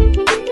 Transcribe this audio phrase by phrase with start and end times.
[0.00, 0.49] Thank you.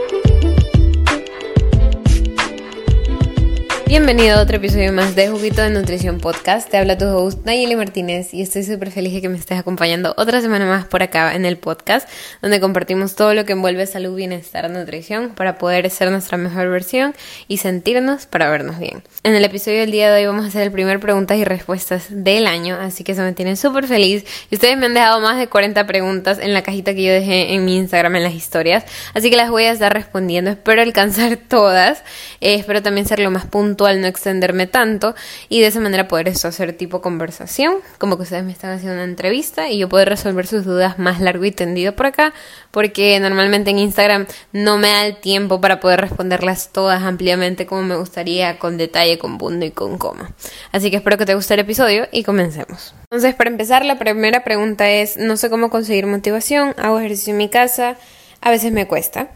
[3.89, 6.69] Bienvenido a otro episodio más de Juguito de Nutrición Podcast.
[6.69, 10.13] Te habla tu host Nayeli Martínez y estoy súper feliz de que me estés acompañando
[10.19, 12.07] otra semana más por acá en el podcast,
[12.43, 17.15] donde compartimos todo lo que envuelve salud, bienestar, nutrición para poder ser nuestra mejor versión
[17.49, 19.03] y sentirnos para vernos bien.
[19.23, 22.09] En el episodio del día de hoy vamos a hacer el primer preguntas y respuestas
[22.11, 24.27] del año, así que eso me tiene súper feliz.
[24.51, 27.55] Y ustedes me han dejado más de 40 preguntas en la cajita que yo dejé
[27.55, 28.85] en mi Instagram en las historias,
[29.15, 30.51] así que las voy a estar respondiendo.
[30.51, 32.05] Espero alcanzar todas,
[32.43, 35.15] eh, espero también ser lo más puntual no extenderme tanto
[35.49, 38.95] y de esa manera poder eso hacer tipo conversación, como que ustedes me están haciendo
[38.95, 42.35] una entrevista y yo poder resolver sus dudas más largo y tendido por acá,
[42.71, 47.83] porque normalmente en Instagram no me da el tiempo para poder responderlas todas ampliamente como
[47.83, 50.33] me gustaría, con detalle, con punto y con coma.
[50.73, 52.95] Así que espero que te guste el episodio y comencemos.
[53.11, 57.39] Entonces, para empezar, la primera pregunta es, no sé cómo conseguir motivación, hago ejercicio en
[57.39, 57.97] mi casa,
[58.41, 59.31] a veces me cuesta.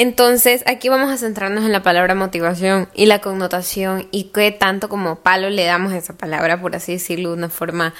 [0.00, 4.88] Entonces, aquí vamos a centrarnos en la palabra motivación y la connotación y qué tanto
[4.88, 7.92] como palo le damos a esa palabra, por así decirlo de una forma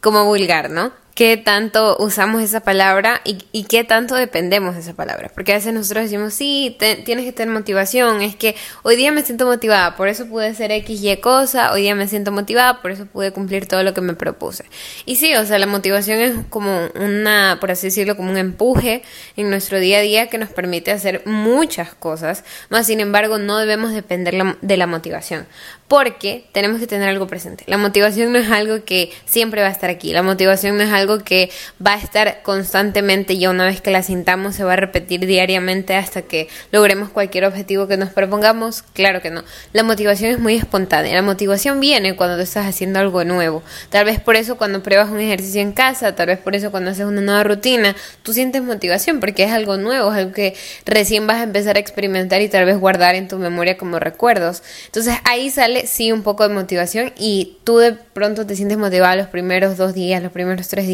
[0.00, 0.90] como vulgar, ¿no?
[1.14, 5.30] Qué tanto usamos esa palabra y, y, qué tanto dependemos de esa palabra.
[5.32, 9.22] Porque a veces nosotros decimos, sí, tienes que tener motivación, es que hoy día me
[9.22, 12.90] siento motivada, por eso pude hacer X, Y cosa, hoy día me siento motivada, por
[12.90, 14.64] eso pude cumplir todo lo que me propuse.
[15.06, 19.02] Y sí, o sea, la motivación es como una, por así decirlo, como un empuje
[19.36, 23.58] en nuestro día a día que nos permite hacer muchas cosas, más sin embargo no
[23.58, 25.46] debemos depender de la motivación,
[25.86, 27.62] porque tenemos que tener algo presente.
[27.68, 30.90] La motivación no es algo que siempre va a estar aquí, la motivación no es
[30.90, 31.50] algo algo que
[31.84, 35.94] va a estar constantemente y una vez que la sintamos se va a repetir diariamente
[35.94, 38.82] hasta que logremos cualquier objetivo que nos propongamos.
[38.82, 39.44] Claro que no.
[39.72, 41.14] La motivación es muy espontánea.
[41.14, 43.62] La motivación viene cuando tú estás haciendo algo nuevo.
[43.90, 46.90] Tal vez por eso cuando pruebas un ejercicio en casa, tal vez por eso cuando
[46.90, 50.54] haces una nueva rutina, tú sientes motivación porque es algo nuevo, es algo que
[50.86, 54.62] recién vas a empezar a experimentar y tal vez guardar en tu memoria como recuerdos.
[54.86, 59.16] Entonces ahí sale sí un poco de motivación y tú de pronto te sientes motivado
[59.16, 60.93] los primeros dos días, los primeros tres días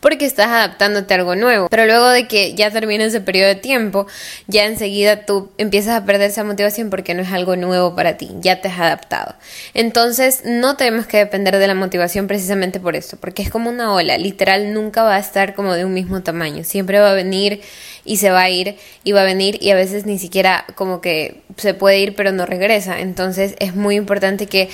[0.00, 1.68] porque estás adaptándote a algo nuevo.
[1.68, 4.06] Pero luego de que ya termine ese periodo de tiempo,
[4.46, 8.30] ya enseguida tú empiezas a perder esa motivación porque no es algo nuevo para ti,
[8.40, 9.34] ya te has adaptado.
[9.74, 13.92] Entonces no tenemos que depender de la motivación precisamente por eso, porque es como una
[13.92, 17.62] ola, literal nunca va a estar como de un mismo tamaño, siempre va a venir
[18.04, 21.00] y se va a ir y va a venir y a veces ni siquiera como
[21.00, 23.00] que se puede ir pero no regresa.
[23.00, 24.68] Entonces es muy importante que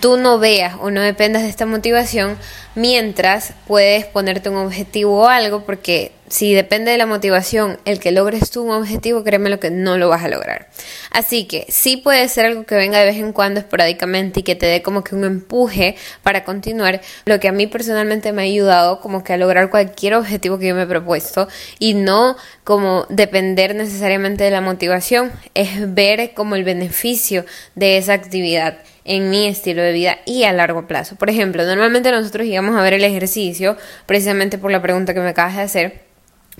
[0.00, 2.36] tú no veas o no dependas de esta motivación
[2.74, 8.12] mientras puedes ponerte un objetivo o algo porque si depende de la motivación el que
[8.12, 10.68] logres tú un objetivo, créeme lo que no lo vas a lograr.
[11.10, 14.54] Así que sí puede ser algo que venga de vez en cuando esporádicamente y que
[14.54, 18.44] te dé como que un empuje para continuar, lo que a mí personalmente me ha
[18.44, 23.06] ayudado como que a lograr cualquier objetivo que yo me he propuesto y no como
[23.08, 27.44] depender necesariamente de la motivación, es ver como el beneficio
[27.74, 31.16] de esa actividad en mi estilo de vida y a largo plazo.
[31.16, 35.30] Por ejemplo, normalmente nosotros íbamos a ver el ejercicio, precisamente por la pregunta que me
[35.30, 36.08] acabas de hacer,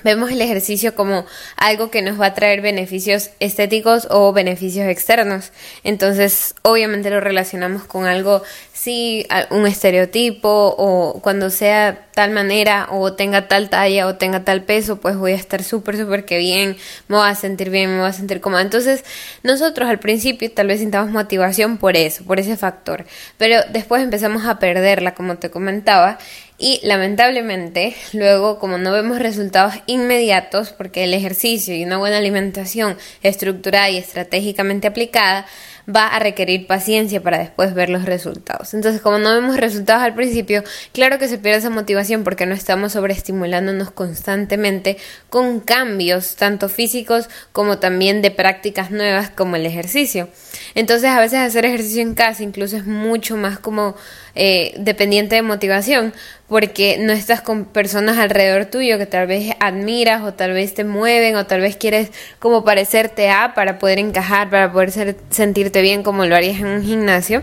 [0.04, 1.26] Vemos el ejercicio como
[1.56, 5.52] algo que nos va a traer beneficios estéticos o beneficios externos.
[5.84, 8.42] Entonces, obviamente lo relacionamos con algo,
[8.72, 14.64] sí, un estereotipo o cuando sea tal manera o tenga tal talla o tenga tal
[14.64, 16.76] peso, pues voy a estar súper, súper que bien,
[17.06, 18.62] me voy a sentir bien, me voy a sentir cómoda.
[18.62, 19.04] Entonces,
[19.42, 23.04] nosotros al principio tal vez sintamos motivación por eso, por ese factor,
[23.36, 26.18] pero después empezamos a perderla, como te comentaba,
[26.58, 32.98] y lamentablemente, luego, como no vemos resultados inmediatos, porque el ejercicio y una buena alimentación
[33.22, 35.46] estructurada y estratégicamente aplicada
[35.94, 38.74] va a requerir paciencia para después ver los resultados.
[38.74, 40.62] Entonces, como no vemos resultados al principio,
[40.92, 44.98] claro que se pierde esa motivación porque no estamos sobreestimulándonos constantemente
[45.30, 50.28] con cambios, tanto físicos como también de prácticas nuevas como el ejercicio.
[50.74, 53.96] Entonces, a veces hacer ejercicio en casa incluso es mucho más como
[54.34, 56.12] eh, dependiente de motivación,
[56.48, 60.84] porque no estás con personas alrededor tuyo que tal vez admiras o tal vez te
[60.84, 66.02] mueven o tal vez quieres como parecerte a para poder encajar, para poder sentirte bien
[66.02, 67.42] como lo harías en un gimnasio.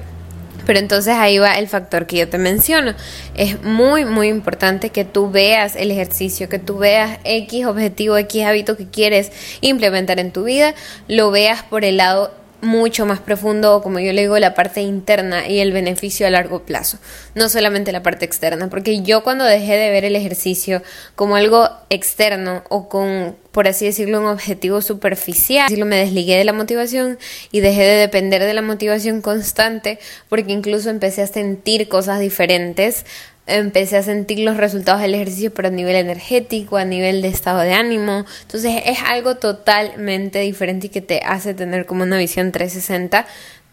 [0.65, 2.95] Pero entonces ahí va el factor que yo te menciono.
[3.35, 8.45] Es muy, muy importante que tú veas el ejercicio, que tú veas X objetivo, X
[8.45, 10.73] hábito que quieres implementar en tu vida,
[11.07, 12.33] lo veas por el lado
[12.65, 16.63] mucho más profundo, como yo le digo, la parte interna y el beneficio a largo
[16.63, 16.97] plazo,
[17.35, 20.81] no solamente la parte externa, porque yo cuando dejé de ver el ejercicio
[21.15, 26.53] como algo externo o con, por así decirlo, un objetivo superficial, me desligué de la
[26.53, 27.17] motivación
[27.51, 33.05] y dejé de depender de la motivación constante, porque incluso empecé a sentir cosas diferentes
[33.47, 37.59] empecé a sentir los resultados del ejercicio, pero a nivel energético, a nivel de estado
[37.59, 38.25] de ánimo.
[38.41, 43.25] Entonces es algo totalmente diferente y que te hace tener como una visión 360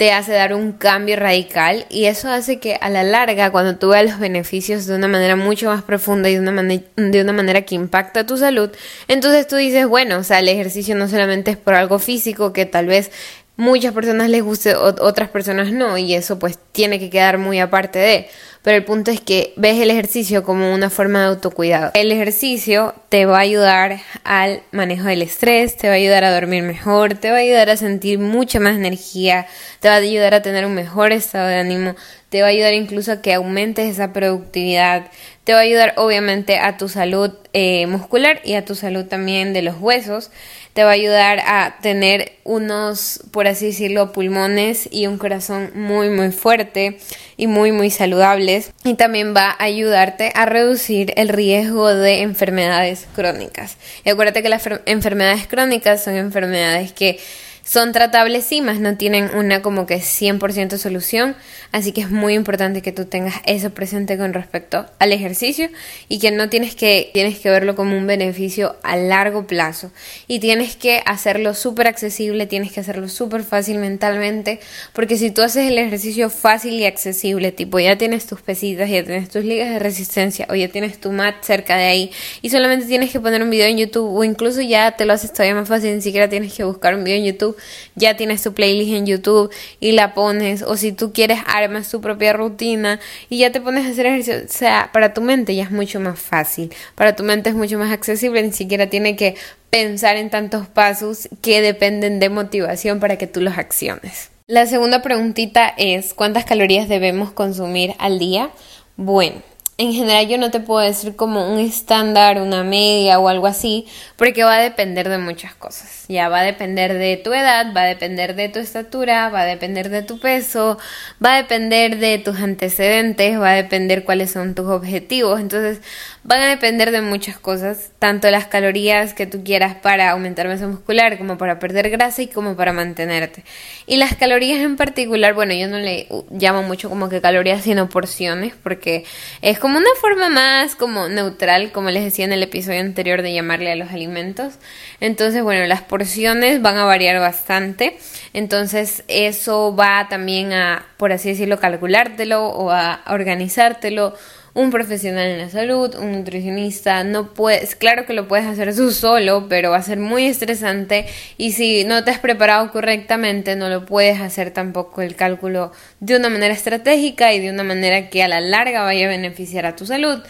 [0.03, 3.91] te hace dar un cambio radical y eso hace que a la larga, cuando tú
[3.91, 7.63] veas los beneficios de una manera mucho más profunda y de una, de una manera
[7.63, 8.71] que impacta tu salud,
[9.07, 12.67] entonces tú dices, bueno, o sea, el ejercicio no solamente es por algo físico que
[12.67, 13.13] tal vez
[13.57, 17.99] muchas personas les guste, otras personas no, y eso pues tiene que quedar muy aparte
[17.99, 18.29] de
[18.63, 21.91] pero el punto es que ves el ejercicio como una forma de autocuidado.
[21.95, 26.33] El ejercicio te va a ayudar al manejo del estrés, te va a ayudar a
[26.33, 29.47] dormir mejor, te va a ayudar a sentir mucha más energía,
[29.81, 31.97] te va a ayudar a tener un mejor estado de ánimo,
[32.29, 35.07] te va a ayudar incluso a que aumentes esa productividad,
[35.45, 39.53] te va a ayudar obviamente a tu salud eh, muscular y a tu salud también
[39.53, 40.31] de los huesos
[40.73, 46.09] te va a ayudar a tener unos, por así decirlo, pulmones y un corazón muy,
[46.09, 46.99] muy fuerte
[47.37, 48.73] y muy, muy saludables.
[48.83, 53.77] Y también va a ayudarte a reducir el riesgo de enfermedades crónicas.
[54.05, 57.21] Y acuérdate que las enfermedades crónicas son enfermedades que
[57.65, 61.37] son tratables sí, más no tienen una como que 100% solución,
[61.71, 65.69] así que es muy importante que tú tengas eso presente con respecto al ejercicio
[66.09, 69.93] y que no tienes que, tienes que verlo como un beneficio a largo plazo.
[70.27, 74.59] Y tienes que hacerlo súper accesible, tienes que hacerlo súper fácil mentalmente,
[74.93, 79.05] porque si tú haces el ejercicio fácil y accesible, tipo ya tienes tus pesitas, ya
[79.05, 82.11] tienes tus ligas de resistencia o ya tienes tu mat cerca de ahí
[82.43, 85.33] y solamente tienes que poner un video en YouTube o incluso ya te lo haces
[85.33, 87.52] todavía más fácil, ni siquiera tienes que buscar un video en YouTube
[87.95, 92.01] ya tienes tu playlist en YouTube y la pones, o si tú quieres armas tu
[92.01, 95.65] propia rutina y ya te pones a hacer ejercicio, o sea, para tu mente ya
[95.65, 99.37] es mucho más fácil, para tu mente es mucho más accesible, ni siquiera tiene que
[99.71, 104.31] pensar en tantos pasos que dependen de motivación para que tú los acciones.
[104.47, 108.51] La segunda preguntita es, ¿cuántas calorías debemos consumir al día?
[108.97, 109.41] Bueno,
[109.79, 113.87] en general yo no te puedo decir como un estándar, una media o algo así,
[114.17, 116.05] porque va a depender de muchas cosas.
[116.09, 119.47] Ya va a depender de tu edad, va a depender de tu estatura, va a
[119.47, 120.79] depender de tu peso,
[121.25, 125.41] va a depender de tus antecedentes, va a depender cuáles son tus objetivos.
[125.41, 125.81] Entonces,
[126.25, 130.69] van a depender de muchas cosas, tanto las calorías que tú quieras para aumentar masa
[130.69, 133.45] muscular, como para perder grasa y como para mantenerte.
[133.87, 137.89] Y las calorías en particular, bueno, yo no le llamo mucho como que calorías, sino
[137.89, 139.05] porciones, porque
[139.41, 143.33] es como una forma más como neutral, como les decía en el episodio anterior de
[143.33, 144.55] llamarle a los alimentos.
[145.01, 147.99] Entonces, bueno, las porciones van a variar bastante.
[148.33, 154.15] Entonces, eso va también a, por así decirlo, calculártelo o a organizártelo
[154.55, 158.91] un profesional en la salud, un nutricionista, no puedes, claro que lo puedes hacer tú
[158.91, 161.07] solo, pero va a ser muy estresante
[161.39, 166.17] y si no te has preparado correctamente no lo puedes hacer tampoco el cálculo de
[166.17, 169.77] una manera estratégica y de una manera que a la larga vaya a beneficiar a
[169.77, 170.21] tu salud.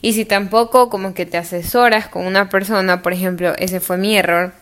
[0.00, 4.16] Y si tampoco como que te asesoras con una persona, por ejemplo, ese fue mi
[4.16, 4.52] error,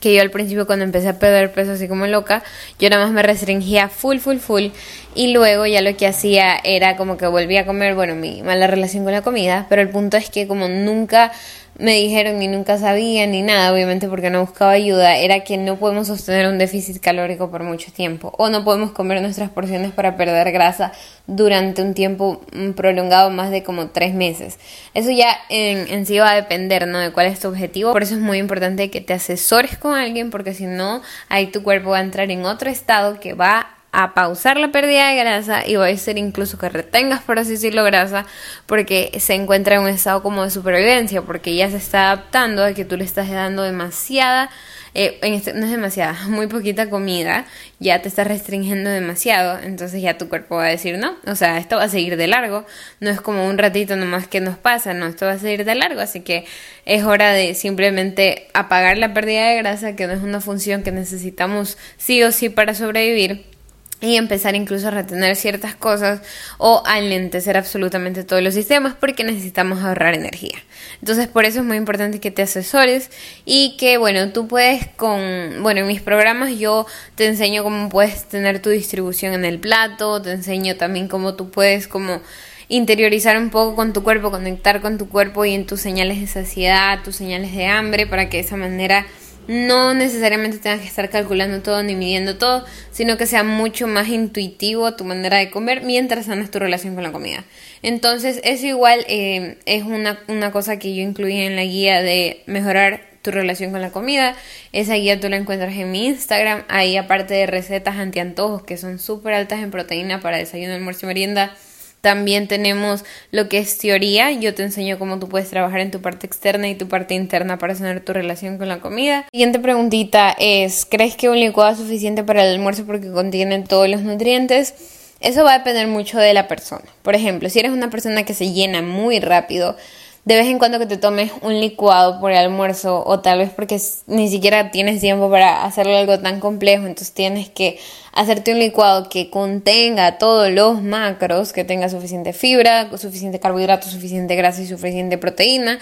[0.00, 2.42] que yo al principio cuando empecé a perder peso así como loca,
[2.78, 4.66] yo nada más me restringía full, full, full.
[5.14, 8.66] Y luego ya lo que hacía era como que volvía a comer, bueno, mi mala
[8.66, 11.32] relación con la comida, pero el punto es que como nunca
[11.78, 15.76] me dijeron ni nunca sabía ni nada, obviamente porque no buscaba ayuda, era que no
[15.76, 20.16] podemos sostener un déficit calórico por mucho tiempo o no podemos comer nuestras porciones para
[20.16, 20.92] perder grasa
[21.28, 24.58] durante un tiempo mm, prolongado más de como tres meses.
[24.92, 26.98] Eso ya en, en sí va a depender, ¿no?
[26.98, 27.92] De cuál es tu objetivo.
[27.92, 31.62] Por eso es muy importante que te asesores con alguien porque si no, ahí tu
[31.62, 35.66] cuerpo va a entrar en otro estado que va a pausar la pérdida de grasa
[35.66, 38.26] y va a ser incluso que retengas, por así decirlo, grasa,
[38.66, 42.74] porque se encuentra en un estado como de supervivencia, porque ya se está adaptando a
[42.74, 44.50] que tú le estás dando demasiada,
[44.94, 47.46] eh, en este, no es demasiada, muy poquita comida,
[47.78, 51.56] ya te estás restringiendo demasiado, entonces ya tu cuerpo va a decir, no, o sea,
[51.56, 52.66] esto va a seguir de largo,
[53.00, 55.74] no es como un ratito nomás que nos pasa, no, esto va a seguir de
[55.74, 56.44] largo, así que
[56.84, 60.92] es hora de simplemente apagar la pérdida de grasa, que no es una función que
[60.92, 63.57] necesitamos sí o sí para sobrevivir
[64.00, 66.20] y empezar incluso a retener ciertas cosas
[66.58, 70.58] o a enlentecer absolutamente todos los sistemas porque necesitamos ahorrar energía.
[71.00, 73.10] Entonces por eso es muy importante que te asesores
[73.44, 76.86] y que bueno, tú puedes con, bueno, en mis programas yo
[77.16, 81.50] te enseño cómo puedes tener tu distribución en el plato, te enseño también cómo tú
[81.50, 82.20] puedes como
[82.68, 86.26] interiorizar un poco con tu cuerpo, conectar con tu cuerpo y en tus señales de
[86.26, 89.06] saciedad, tus señales de hambre para que de esa manera
[89.48, 94.08] no necesariamente tengas que estar calculando todo ni midiendo todo, sino que sea mucho más
[94.08, 97.44] intuitivo tu manera de comer mientras sanas tu relación con la comida.
[97.82, 102.42] Entonces, eso igual eh, es una, una cosa que yo incluí en la guía de
[102.46, 104.36] mejorar tu relación con la comida.
[104.72, 106.64] Esa guía tú la encuentras en mi Instagram.
[106.68, 111.08] Ahí aparte de recetas antiantojos que son súper altas en proteína para desayuno, almuerzo y
[111.08, 111.56] merienda,
[112.00, 114.30] También tenemos lo que es teoría.
[114.32, 117.58] Yo te enseño cómo tú puedes trabajar en tu parte externa y tu parte interna
[117.58, 119.26] para sanar tu relación con la comida.
[119.32, 123.88] Siguiente preguntita es, ¿crees que un licuado es suficiente para el almuerzo porque contiene todos
[123.88, 124.74] los nutrientes?
[125.20, 126.84] Eso va a depender mucho de la persona.
[127.02, 129.76] Por ejemplo, si eres una persona que se llena muy rápido,
[130.24, 133.50] de vez en cuando que te tomes un licuado por el almuerzo o tal vez
[133.50, 137.78] porque ni siquiera tienes tiempo para hacerlo algo tan complejo, entonces tienes que
[138.12, 144.36] hacerte un licuado que contenga todos los macros, que tenga suficiente fibra, suficiente carbohidrato, suficiente
[144.36, 145.78] grasa y suficiente proteína.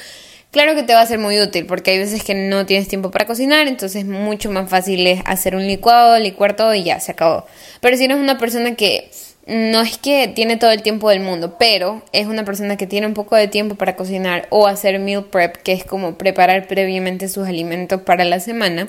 [0.52, 3.10] Claro que te va a ser muy útil porque hay veces que no tienes tiempo
[3.10, 7.12] para cocinar, entonces mucho más fácil es hacer un licuado, licuar todo y ya se
[7.12, 7.46] acabó.
[7.80, 9.10] Pero si eres una persona que
[9.46, 13.06] no es que tiene todo el tiempo del mundo, pero es una persona que tiene
[13.06, 17.28] un poco de tiempo para cocinar o hacer meal prep, que es como preparar previamente
[17.28, 18.88] sus alimentos para la semana.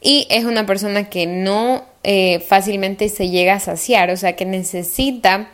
[0.00, 4.44] Y es una persona que no eh, fácilmente se llega a saciar, o sea que
[4.44, 5.48] necesita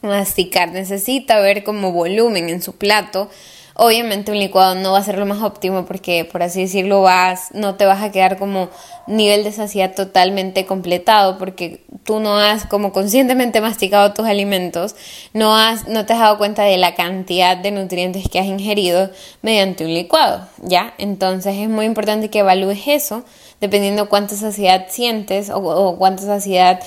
[0.00, 3.30] masticar, necesita ver como volumen en su plato
[3.74, 7.50] Obviamente un licuado no va a ser lo más óptimo porque, por así decirlo, vas,
[7.52, 8.68] no te vas a quedar como
[9.06, 14.94] nivel de saciedad totalmente completado porque tú no has como conscientemente masticado tus alimentos,
[15.32, 19.10] no has, no te has dado cuenta de la cantidad de nutrientes que has ingerido
[19.40, 20.94] mediante un licuado, ¿ya?
[20.98, 23.24] Entonces es muy importante que evalúes eso
[23.62, 26.80] dependiendo cuánta saciedad sientes o, cuánta saciedad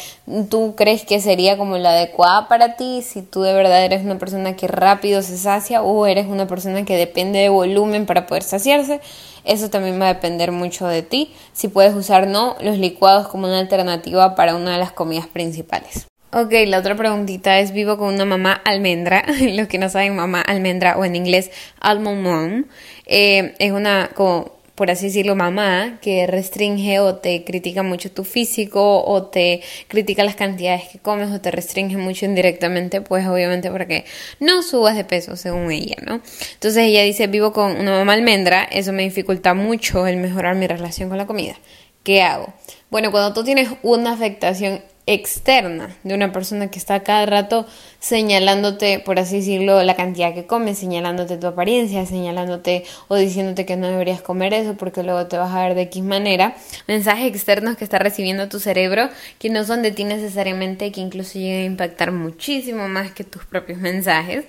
[0.50, 4.20] tú crees que sería como la adecuada para ti, si tú de verdad eres una
[4.20, 8.44] persona que rápido se sacia o eres una persona que depende de volumen para poder
[8.44, 9.00] saciarse.
[9.46, 13.48] Eso también va a depender mucho de ti, si puedes usar no los licuados como
[13.48, 16.08] una alternativa para una de las comidas principales.
[16.34, 20.42] Ok, la otra preguntita es, vivo con una mamá almendra, los que no saben mamá
[20.42, 22.66] almendra o en inglés almond mom,
[23.06, 28.26] eh, es una como por así decirlo, mamá, que restringe o te critica mucho tu
[28.26, 33.72] físico o te critica las cantidades que comes o te restringe mucho indirectamente, pues obviamente
[33.72, 34.06] para que
[34.40, 36.22] no subas de peso según ella, ¿no?
[36.54, 40.68] Entonces ella dice, vivo con una mamá almendra, eso me dificulta mucho el mejorar mi
[40.68, 41.56] relación con la comida.
[42.04, 42.54] ¿Qué hago?
[42.92, 47.66] Bueno, cuando tú tienes una afectación externa de una persona que está cada rato
[48.00, 53.78] señalándote, por así decirlo, la cantidad que comes, señalándote tu apariencia, señalándote o diciéndote que
[53.78, 56.56] no deberías comer eso porque luego te vas a ver de X manera.
[56.88, 59.10] Mensajes externos que está recibiendo tu cerebro
[59.40, 63.46] que no son de ti necesariamente, que incluso llegan a impactar muchísimo más que tus
[63.46, 64.46] propios mensajes.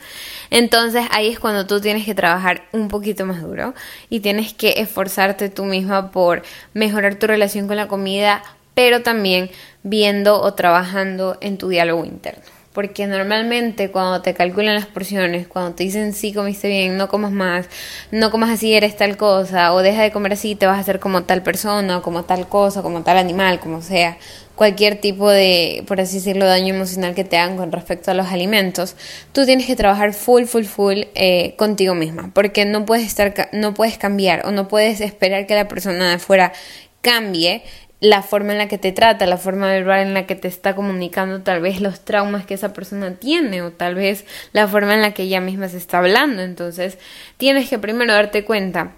[0.51, 3.75] Entonces ahí es cuando tú tienes que trabajar un poquito más duro
[4.09, 8.43] y tienes que esforzarte tú misma por mejorar tu relación con la comida
[8.77, 9.51] pero también
[9.85, 12.43] viendo o trabajando en tu diálogo interno.
[12.75, 17.33] Porque normalmente cuando te calculan las porciones, cuando te dicen sí comiste bien, no comas
[17.33, 17.71] más,
[18.11, 21.01] no comas así, eres tal cosa, o deja de comer así, te vas a hacer
[21.01, 24.19] como tal persona, o como tal cosa, como tal animal, como sea,
[24.57, 28.27] cualquier tipo de, por así decirlo, daño emocional que te hagan con respecto a los
[28.27, 28.95] alimentos,
[29.33, 33.73] tú tienes que trabajar full, full, full eh, contigo misma, porque no puedes estar, no
[33.73, 36.53] puedes cambiar o no puedes esperar que la persona de afuera
[37.01, 37.63] cambie
[38.01, 40.75] la forma en la que te trata, la forma verbal en la que te está
[40.75, 45.03] comunicando tal vez los traumas que esa persona tiene o tal vez la forma en
[45.03, 46.43] la que ella misma se está hablando.
[46.43, 46.99] Entonces,
[47.39, 48.93] tienes que primero darte cuenta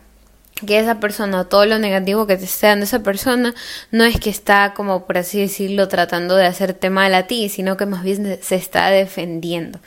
[0.66, 3.54] que esa persona, todo lo negativo que te está dando esa persona,
[3.92, 7.76] no es que está como por así decirlo tratando de hacerte mal a ti, sino
[7.76, 9.78] que más bien se está defendiendo.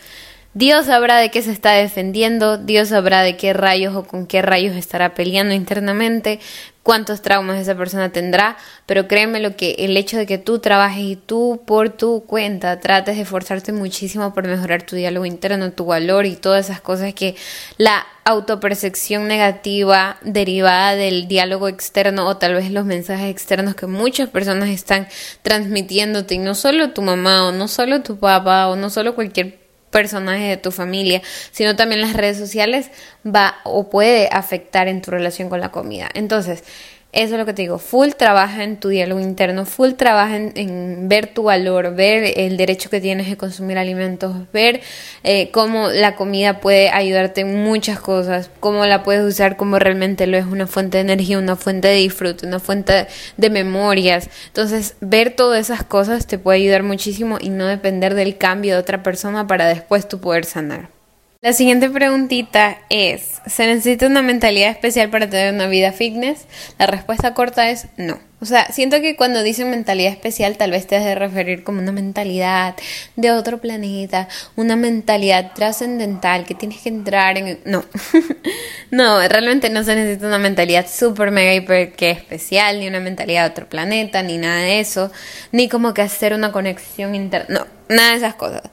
[0.53, 4.41] Dios sabrá de qué se está defendiendo, Dios sabrá de qué rayos o con qué
[4.41, 6.41] rayos estará peleando internamente,
[6.83, 11.03] cuántos traumas esa persona tendrá, pero créeme lo que el hecho de que tú trabajes
[11.03, 15.85] y tú por tu cuenta trates de esforzarte muchísimo por mejorar tu diálogo interno, tu
[15.85, 17.37] valor y todas esas cosas que
[17.77, 24.27] la autopercepción negativa derivada del diálogo externo o tal vez los mensajes externos que muchas
[24.27, 25.07] personas están
[25.43, 29.60] transmitiéndote y no solo tu mamá o no solo tu papá o no solo cualquier
[29.91, 31.21] personaje de tu familia,
[31.51, 32.89] sino también las redes sociales
[33.23, 36.09] va o puede afectar en tu relación con la comida.
[36.13, 36.63] Entonces,
[37.13, 41.09] eso es lo que te digo, full trabaja en tu diálogo interno, full trabaja en,
[41.09, 44.79] ver tu valor, ver el derecho que tienes de consumir alimentos, ver
[45.23, 50.25] eh, cómo la comida puede ayudarte en muchas cosas, cómo la puedes usar como realmente
[50.25, 54.29] lo es una fuente de energía, una fuente de disfrute, una fuente de memorias.
[54.47, 58.79] Entonces, ver todas esas cosas te puede ayudar muchísimo y no depender del cambio de
[58.79, 61.00] otra persona para después tú poder sanar.
[61.43, 66.45] La siguiente preguntita es, ¿se necesita una mentalidad especial para tener una vida fitness?
[66.77, 68.19] La respuesta corta es no.
[68.41, 71.79] O sea, siento que cuando dicen mentalidad especial tal vez te has de referir como
[71.79, 72.75] una mentalidad
[73.15, 77.59] de otro planeta, una mentalidad trascendental que tienes que entrar en...
[77.65, 77.85] No,
[78.91, 83.43] no, realmente no se necesita una mentalidad súper mega hiper que especial, ni una mentalidad
[83.43, 85.11] de otro planeta, ni nada de eso,
[85.51, 87.45] ni como que hacer una conexión interna.
[87.47, 88.63] No, nada de esas cosas.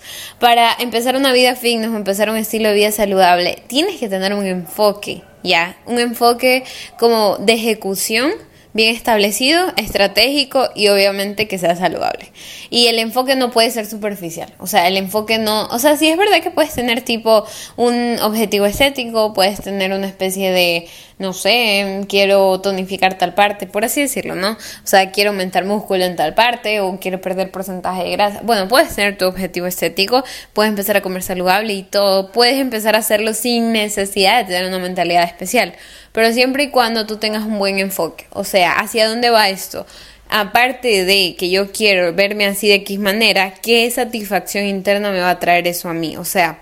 [0.41, 4.47] Para empezar una vida fitness empezar un estilo de vida saludable, tienes que tener un
[4.47, 5.77] enfoque, ¿ya?
[5.85, 6.65] Un enfoque
[6.97, 8.33] como de ejecución
[8.73, 12.33] bien establecido, estratégico y obviamente que sea saludable.
[12.71, 16.09] Y el enfoque no puede ser superficial, o sea, el enfoque no, o sea, sí
[16.09, 17.45] es verdad que puedes tener tipo
[17.77, 23.85] un objetivo estético, puedes tener una especie de, no sé, quiero tonificar tal parte, por
[23.85, 24.53] así decirlo, ¿no?
[24.53, 28.41] O sea, quiero aumentar músculo en tal parte o quiero perder porcentaje de grasa.
[28.43, 32.95] Bueno, puedes tener tu objetivo estético, puedes empezar a comer saludable y todo, puedes empezar
[32.95, 35.75] a hacerlo sin necesidad de tener una mentalidad especial
[36.13, 38.27] pero siempre y cuando tú tengas un buen enfoque.
[38.31, 39.87] O sea, ¿hacia dónde va esto?
[40.29, 45.31] Aparte de que yo quiero verme así de X manera, ¿qué satisfacción interna me va
[45.31, 46.17] a traer eso a mí?
[46.17, 46.59] O sea,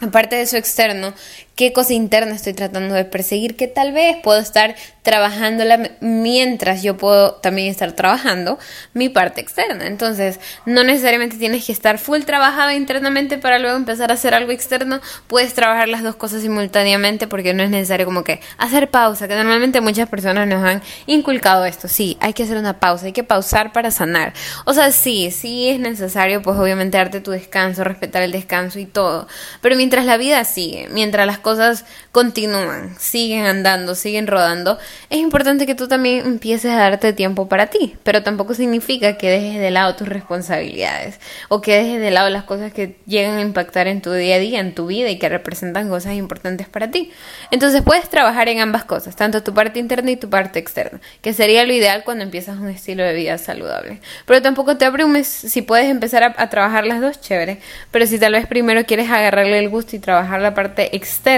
[0.00, 1.12] aparte de eso externo,
[1.56, 6.96] qué cosa interna estoy tratando de perseguir, que tal vez puedo estar trabajándola mientras yo
[6.96, 8.58] puedo también estar trabajando
[8.94, 9.86] mi parte externa.
[9.86, 14.50] Entonces, no necesariamente tienes que estar full trabajado internamente para luego empezar a hacer algo
[14.50, 15.00] externo.
[15.26, 19.34] Puedes trabajar las dos cosas simultáneamente porque no es necesario como que hacer pausa, que
[19.36, 21.86] normalmente muchas personas nos han inculcado esto.
[21.86, 24.32] Sí, hay que hacer una pausa, hay que pausar para sanar.
[24.64, 28.86] O sea, sí, sí es necesario pues obviamente darte tu descanso, respetar el descanso y
[28.86, 29.28] todo.
[29.60, 34.78] Pero mientras la vida sigue, mientras las cosas continúan, siguen andando, siguen rodando,
[35.10, 39.30] es importante que tú también empieces a darte tiempo para ti, pero tampoco significa que
[39.30, 43.42] dejes de lado tus responsabilidades o que dejes de lado las cosas que llegan a
[43.42, 46.90] impactar en tu día a día, en tu vida y que representan cosas importantes para
[46.90, 47.12] ti.
[47.50, 51.34] Entonces puedes trabajar en ambas cosas, tanto tu parte interna y tu parte externa, que
[51.34, 54.00] sería lo ideal cuando empiezas un estilo de vida saludable.
[54.24, 57.58] Pero tampoco te abrumes si puedes empezar a, a trabajar las dos, chévere,
[57.90, 61.33] pero si tal vez primero quieres agarrarle el gusto y trabajar la parte externa,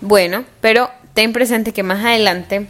[0.00, 2.68] bueno, pero ten presente que más adelante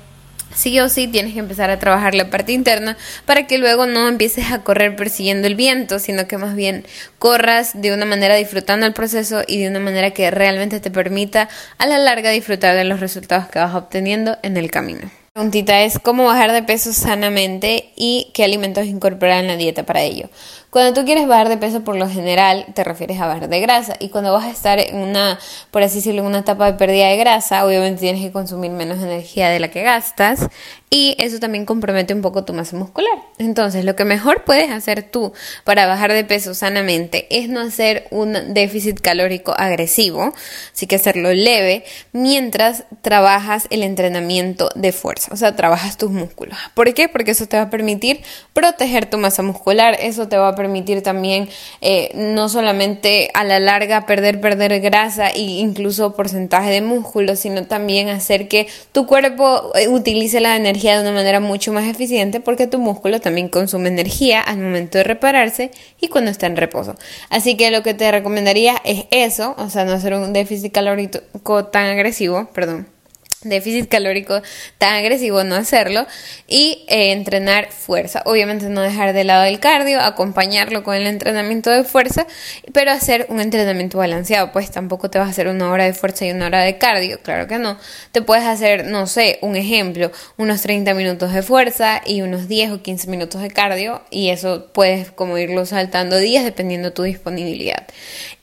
[0.54, 4.08] sí o sí tienes que empezar a trabajar la parte interna para que luego no
[4.08, 6.84] empieces a correr persiguiendo el viento, sino que más bien
[7.18, 11.48] corras de una manera disfrutando el proceso y de una manera que realmente te permita
[11.78, 15.10] a la larga disfrutar de los resultados que vas obteniendo en el camino.
[15.34, 19.84] La preguntita es cómo bajar de peso sanamente y qué alimentos incorporar en la dieta
[19.84, 20.28] para ello.
[20.70, 23.96] Cuando tú quieres bajar de peso, por lo general, te refieres a bajar de grasa.
[23.98, 25.36] Y cuando vas a estar en una,
[25.72, 29.02] por así decirlo, en una etapa de pérdida de grasa, obviamente tienes que consumir menos
[29.02, 30.48] energía de la que gastas.
[30.92, 33.16] Y eso también compromete un poco tu masa muscular.
[33.38, 38.08] Entonces, lo que mejor puedes hacer tú para bajar de peso sanamente es no hacer
[38.10, 40.34] un déficit calórico agresivo,
[40.72, 46.58] así que hacerlo leve, mientras trabajas el entrenamiento de fuerza, o sea, trabajas tus músculos.
[46.74, 47.08] ¿Por qué?
[47.08, 51.02] Porque eso te va a permitir proteger tu masa muscular, eso te va a permitir
[51.02, 51.48] también
[51.80, 57.64] eh, no solamente a la larga perder, perder grasa e incluso porcentaje de músculo, sino
[57.64, 62.40] también hacer que tu cuerpo eh, utilice la energía de una manera mucho más eficiente
[62.40, 65.70] porque tu músculo también consume energía al momento de repararse
[66.00, 66.96] y cuando está en reposo.
[67.30, 71.64] Así que lo que te recomendaría es eso, o sea, no hacer un déficit calórico
[71.66, 72.99] tan agresivo, perdón
[73.42, 74.42] déficit calórico
[74.76, 76.06] tan agresivo, no hacerlo
[76.46, 78.22] y eh, entrenar fuerza.
[78.26, 82.26] Obviamente no dejar de lado el cardio, acompañarlo con el entrenamiento de fuerza,
[82.74, 86.26] pero hacer un entrenamiento balanceado, pues tampoco te vas a hacer una hora de fuerza
[86.26, 87.78] y una hora de cardio, claro que no.
[88.12, 92.72] Te puedes hacer, no sé, un ejemplo, unos 30 minutos de fuerza y unos 10
[92.72, 97.04] o 15 minutos de cardio y eso puedes como irlo saltando días dependiendo de tu
[97.04, 97.86] disponibilidad.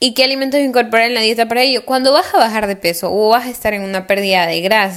[0.00, 1.84] ¿Y qué alimentos incorporar en la dieta para ello?
[1.84, 4.87] Cuando vas a bajar de peso o vas a estar en una pérdida de grasa,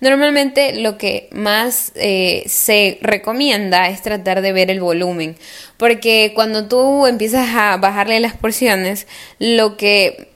[0.00, 5.36] normalmente lo que más eh, se recomienda es tratar de ver el volumen,
[5.76, 9.06] porque cuando tú empiezas a bajarle las porciones,
[9.38, 10.34] lo que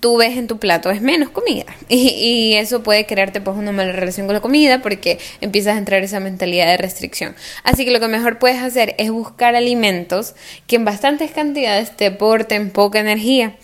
[0.00, 1.64] tú ves en tu plato es menos comida.
[1.88, 6.02] Y, eso puede crearte pues una mala relación con la comida porque empiezas a entrar
[6.02, 7.34] esa mentalidad de restricción.
[7.62, 10.34] Así que lo que mejor puedes hacer es buscar alimentos
[10.66, 13.56] que en bastantes cantidades te aporten poca energía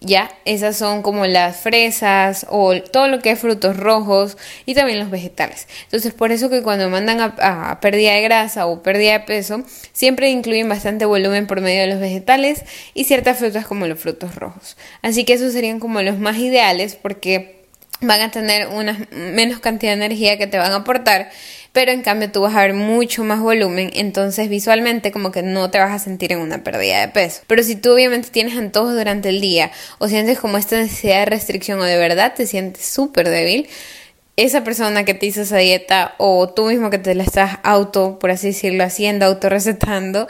[0.00, 4.98] ya, esas son como las fresas o todo lo que es frutos rojos y también
[4.98, 5.68] los vegetales.
[5.84, 10.30] Entonces, por eso que cuando mandan a, pérdida de grasa o pérdida de peso, siempre
[10.30, 14.78] incluyen bastante volumen por medio de los vegetales y ciertas frutas como los frutos rojos.
[15.02, 17.60] Así que esos serían como los más ideales porque
[18.00, 21.30] van a tener una menos cantidad de energía que te van a aportar
[21.72, 25.70] pero en cambio tú vas a ver mucho más volumen, entonces visualmente como que no
[25.70, 27.42] te vas a sentir en una pérdida de peso.
[27.46, 31.26] Pero si tú obviamente tienes antojos durante el día o sientes como esta necesidad de
[31.26, 33.68] restricción o de verdad te sientes súper débil,
[34.36, 38.18] esa persona que te hizo esa dieta o tú mismo que te la estás auto,
[38.18, 40.28] por así decirlo, haciendo, autorrecetando,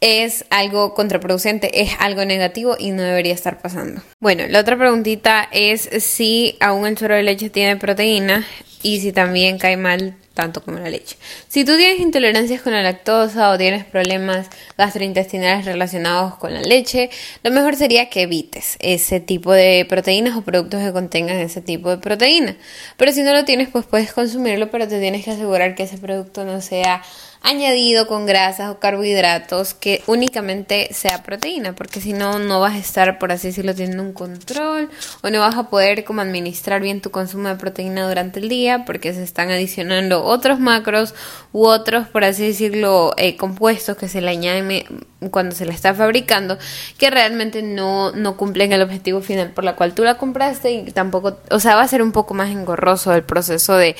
[0.00, 4.00] es algo contraproducente, es algo negativo y no debería estar pasando.
[4.18, 8.46] Bueno, la otra preguntita es si aún el suero de leche tiene proteína
[8.82, 11.16] y si también cae mal tanto como la leche.
[11.48, 17.10] Si tú tienes intolerancias con la lactosa o tienes problemas gastrointestinales relacionados con la leche,
[17.42, 21.90] lo mejor sería que evites ese tipo de proteínas o productos que contengan ese tipo
[21.90, 22.56] de proteína.
[22.96, 25.98] Pero si no lo tienes, pues puedes consumirlo, pero te tienes que asegurar que ese
[25.98, 27.02] producto no sea
[27.42, 32.78] añadido con grasas o carbohidratos que únicamente sea proteína, porque si no, no vas a
[32.78, 34.90] estar, por así decirlo, teniendo un control
[35.22, 38.84] o no vas a poder como administrar bien tu consumo de proteína durante el día
[38.84, 41.14] porque se están adicionando otros macros
[41.52, 44.84] u otros, por así decirlo, eh, compuestos que se le añaden
[45.30, 46.58] cuando se la está fabricando
[46.98, 50.90] que realmente no, no cumplen el objetivo final por la cual tú la compraste y
[50.90, 53.96] tampoco, o sea, va a ser un poco más engorroso el proceso de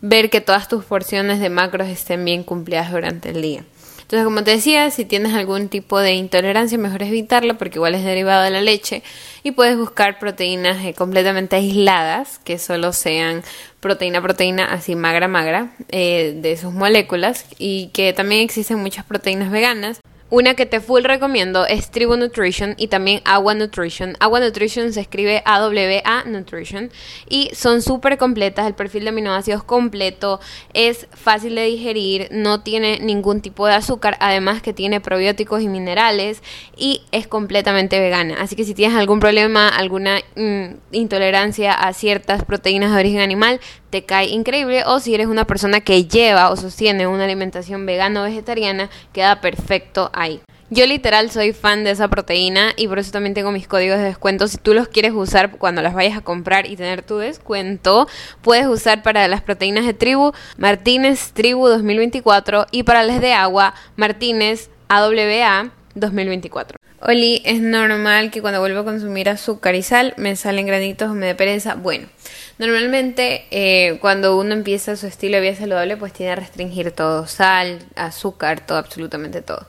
[0.00, 3.64] ver que todas tus porciones de macros estén bien cumplidas durante el día.
[4.06, 8.04] Entonces, como te decía, si tienes algún tipo de intolerancia, mejor evitarla porque igual es
[8.04, 9.02] derivado de la leche
[9.42, 13.42] y puedes buscar proteínas eh, completamente aisladas que solo sean
[13.80, 19.50] proteína proteína así magra magra eh, de sus moléculas y que también existen muchas proteínas
[19.50, 24.16] veganas una que te full recomiendo es Tribu Nutrition y también Agua Nutrition.
[24.18, 26.90] Agua Nutrition se escribe A-W-A Nutrition
[27.28, 28.66] y son súper completas.
[28.66, 30.40] El perfil de aminoácidos completo
[30.74, 35.68] es fácil de digerir, no tiene ningún tipo de azúcar, además que tiene probióticos y
[35.68, 36.42] minerales
[36.76, 38.36] y es completamente vegana.
[38.40, 43.60] Así que si tienes algún problema, alguna mm, intolerancia a ciertas proteínas de origen animal,
[43.90, 48.22] te cae increíble o si eres una persona que lleva o sostiene una alimentación vegana
[48.22, 50.40] o vegetariana, queda perfecto ahí.
[50.68, 54.04] Yo literal soy fan de esa proteína y por eso también tengo mis códigos de
[54.04, 54.48] descuento.
[54.48, 58.08] Si tú los quieres usar cuando las vayas a comprar y tener tu descuento,
[58.42, 63.74] puedes usar para las proteínas de tribu Martínez Tribu 2024 y para las de agua
[63.94, 66.78] Martínez AWA 2024.
[67.00, 71.14] Oli, es normal que cuando vuelvo a consumir azúcar y sal me salen granitos o
[71.14, 71.74] me dé pereza.
[71.74, 72.08] Bueno,
[72.58, 77.26] normalmente eh, cuando uno empieza su estilo de vida saludable, pues tiene que restringir todo:
[77.28, 79.66] sal, azúcar, todo, absolutamente todo.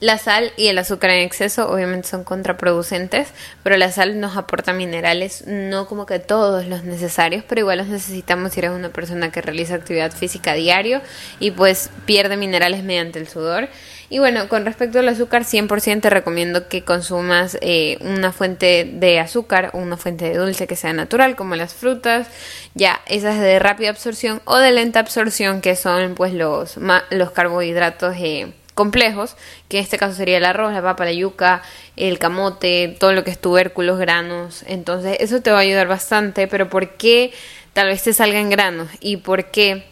[0.00, 3.28] La sal y el azúcar en exceso obviamente son contraproducentes,
[3.62, 7.88] pero la sal nos aporta minerales, no como que todos los necesarios, pero igual los
[7.88, 11.02] necesitamos si eres una persona que realiza actividad física diario
[11.38, 13.68] y pues pierde minerales mediante el sudor.
[14.08, 19.20] Y bueno, con respecto al azúcar, 100% te recomiendo que consumas eh, una fuente de
[19.20, 22.26] azúcar o una fuente de dulce que sea natural, como las frutas,
[22.74, 26.78] ya esas de rápida absorción o de lenta absorción, que son pues los,
[27.10, 29.36] los carbohidratos eh, complejos,
[29.68, 31.60] que en este caso sería el arroz, la papa, la yuca,
[31.96, 34.64] el camote, todo lo que es tubérculos, granos.
[34.66, 37.34] Entonces, eso te va a ayudar bastante, pero ¿por qué
[37.74, 38.88] tal vez te salgan granos?
[39.00, 39.84] ¿Y por qué?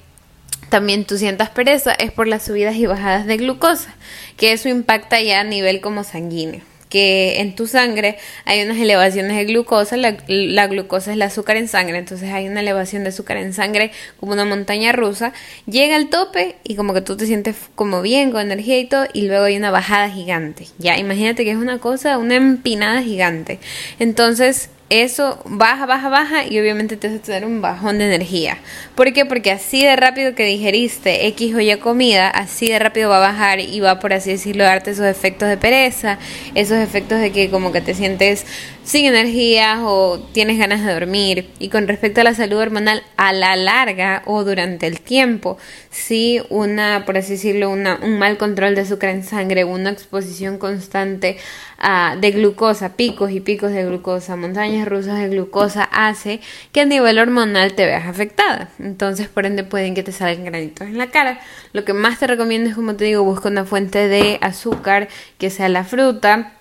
[0.71, 3.95] también tú sientas pereza es por las subidas y bajadas de glucosa,
[4.37, 9.37] que eso impacta ya a nivel como sanguíneo que en tu sangre hay unas elevaciones
[9.37, 13.37] de glucosa, la, glucosa es el azúcar en sangre, entonces hay una elevación de azúcar
[13.37, 15.33] en sangre como una montaña rusa,
[15.67, 19.07] llega al tope y como que tú te sientes como bien, con energía y todo,
[19.13, 23.59] y luego hay una bajada gigante, ya, imagínate que es una cosa, una empinada gigante,
[23.99, 28.59] entonces eso baja, baja, baja y obviamente te hace tener un bajón de energía.
[28.95, 29.27] ¿Por qué?
[29.27, 33.33] Porque así de rápido que digeriste X o Y comida, así de rápido va a
[33.33, 36.19] bajar y va, por así decirlo, darte esos efectos de pereza,
[36.55, 38.47] esos efectos de que como que te sientes
[38.89, 41.51] sin energía o tienes ganas de dormir.
[41.59, 45.59] Y con respecto a la salud hormonal, a la larga o durante el tiempo,
[45.91, 50.57] si una, por así decirlo, una, un mal control de azúcar en sangre, una exposición
[50.57, 51.37] constante
[51.77, 56.41] a, de glucosa, picos y picos de glucosa, montañas rusas de glucosa, hace
[56.73, 58.71] que a nivel hormonal te veas afectada.
[58.79, 61.41] Entonces, por ende, pueden que te salgan granitos en la cara.
[61.75, 65.51] Lo que más te recomiendo es, como te digo, busca una fuente de azúcar que
[65.51, 66.55] sea la fruta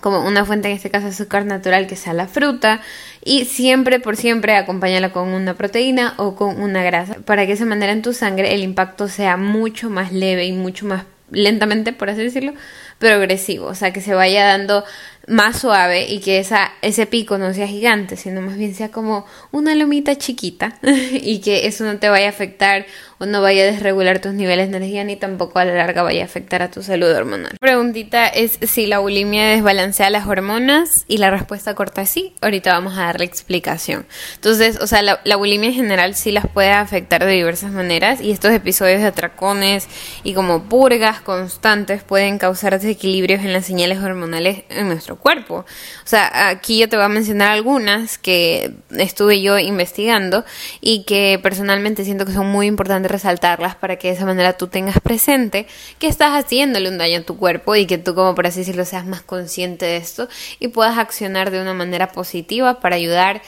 [0.00, 2.80] como una fuente, en este caso azúcar natural, que sea la fruta,
[3.24, 7.54] y siempre por siempre acompáñala con una proteína o con una grasa, para que de
[7.54, 11.92] esa manera en tu sangre el impacto sea mucho más leve y mucho más lentamente,
[11.92, 12.52] por así decirlo,
[12.98, 14.84] progresivo, o sea, que se vaya dando
[15.26, 19.26] más suave y que esa, ese pico no sea gigante, sino más bien sea como
[19.50, 20.78] una lomita chiquita
[21.12, 22.86] y que eso no te vaya a afectar
[23.18, 26.22] o no vaya a desregular tus niveles de energía ni tampoco a la larga vaya
[26.22, 27.56] a afectar a tu salud hormonal.
[27.60, 32.34] preguntita es si la bulimia desbalancea las hormonas y la respuesta corta es sí.
[32.40, 34.06] Ahorita vamos a dar la explicación.
[34.34, 38.20] Entonces, o sea, la, la bulimia en general sí las puede afectar de diversas maneras
[38.20, 39.88] y estos episodios de atracones
[40.22, 45.64] y como purgas constantes pueden causar desequilibrios en las señales hormonales en nuestro cuerpo.
[46.04, 50.44] O sea, aquí yo te voy a mencionar algunas que estuve yo investigando
[50.80, 54.68] y que personalmente siento que son muy importantes resaltarlas para que de esa manera tú
[54.68, 55.66] tengas presente
[55.98, 58.84] que estás haciéndole un daño a tu cuerpo y que tú como por así decirlo
[58.84, 63.42] seas más consciente de esto y puedas accionar de una manera positiva para ayudar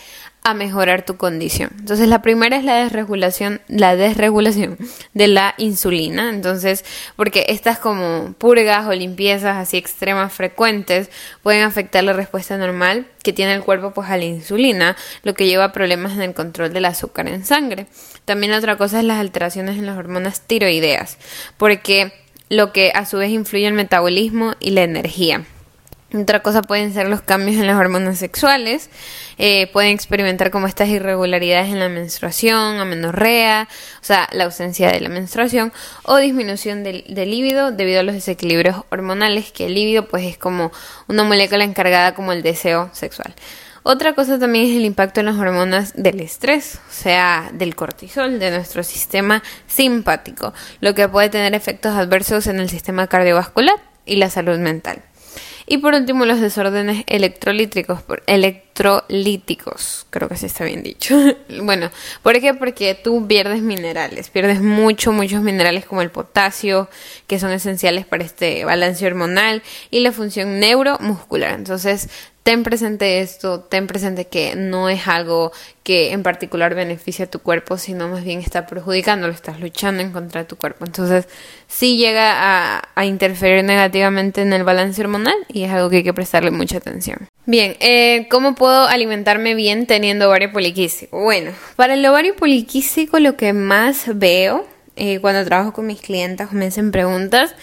[0.44, 1.70] a mejorar tu condición.
[1.78, 4.78] Entonces, la primera es la desregulación, la desregulación
[5.12, 6.30] de la insulina.
[6.30, 6.84] Entonces,
[7.16, 11.10] porque estas como purgas o limpiezas así extremas frecuentes
[11.42, 15.46] pueden afectar la respuesta normal que tiene el cuerpo pues a la insulina, lo que
[15.46, 17.86] lleva a problemas en el control del azúcar en sangre.
[18.28, 21.16] También otra cosa es las alteraciones en las hormonas tiroideas,
[21.56, 22.12] porque
[22.50, 25.46] lo que a su vez influye en el metabolismo y la energía.
[26.12, 28.90] Otra cosa pueden ser los cambios en las hormonas sexuales.
[29.38, 33.66] Eh, pueden experimentar como estas irregularidades en la menstruación, amenorrea,
[34.02, 38.14] o sea, la ausencia de la menstruación o disminución del, del líbido debido a los
[38.14, 40.70] desequilibrios hormonales, que el líbido pues es como
[41.06, 43.34] una molécula encargada como el deseo sexual.
[43.90, 48.38] Otra cosa también es el impacto en las hormonas del estrés, o sea, del cortisol,
[48.38, 54.16] de nuestro sistema simpático, lo que puede tener efectos adversos en el sistema cardiovascular y
[54.16, 55.01] la salud mental.
[55.70, 61.14] Y por último, los desórdenes electrolíticos, electrolíticos, creo que así está bien dicho.
[61.62, 61.90] bueno,
[62.22, 62.53] ¿por qué?
[62.53, 66.90] Porque tú pierdes minerales, pierdes mucho, muchos minerales como el potasio,
[67.27, 71.55] que son esenciales para este balance hormonal y la función neuromuscular.
[71.55, 72.09] Entonces,
[72.48, 77.40] ten presente esto, ten presente que no es algo que en particular beneficia a tu
[77.40, 80.87] cuerpo, sino más bien está perjudicándolo, estás luchando en contra de tu cuerpo.
[80.87, 81.28] Entonces,
[81.66, 86.14] sí llega a, interferir negativamente en el balance hormonal y es algo que hay que
[86.14, 87.28] prestarle mucha atención.
[87.44, 91.20] Bien, eh, ¿cómo puedo alimentarme bien teniendo ovario poliquístico?
[91.20, 94.66] Bueno, para el ovario poliquístico lo que más veo
[95.00, 97.54] eh, cuando trabajo con mis clientes me hacen preguntas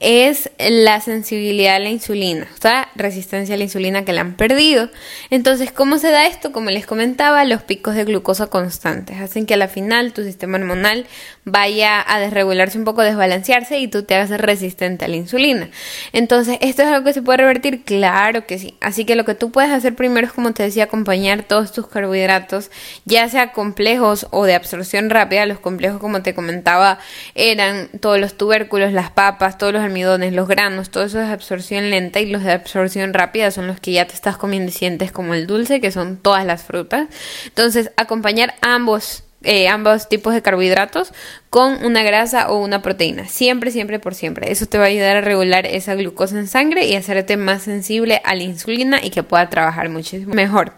[0.00, 4.34] es la sensibilidad a la insulina, o sea, resistencia a la insulina que le han
[4.34, 4.90] perdido.
[5.30, 6.52] Entonces, ¿cómo se da esto?
[6.52, 10.58] Como les comentaba, los picos de glucosa constantes hacen que a la final tu sistema
[10.58, 11.06] hormonal
[11.44, 15.68] vaya a desregularse un poco, desbalancearse y tú te hagas resistente a la insulina.
[16.12, 17.84] Entonces, ¿esto es algo que se puede revertir?
[17.84, 18.76] Claro que sí.
[18.80, 21.86] Así que lo que tú puedes hacer primero es, como te decía, acompañar todos tus
[21.86, 22.70] carbohidratos,
[23.04, 25.46] ya sea complejos o de absorción rápida.
[25.46, 26.98] Los complejos, como te comentaba,
[27.34, 31.90] eran todos los tubérculos, las papas, todos los almidones, los granos, todo eso es absorción
[31.90, 35.12] lenta y los de absorción rápida son los que ya te estás comiendo y sientes
[35.12, 37.06] como el dulce, que son todas las frutas.
[37.46, 41.12] Entonces, acompañar ambos eh, ambos tipos de carbohidratos
[41.50, 43.28] con una grasa o una proteína.
[43.28, 44.50] Siempre, siempre, por siempre.
[44.50, 48.22] Eso te va a ayudar a regular esa glucosa en sangre y hacerte más sensible
[48.24, 50.72] a la insulina y que pueda trabajar muchísimo mejor.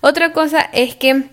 [0.00, 1.28] Otra cosa es que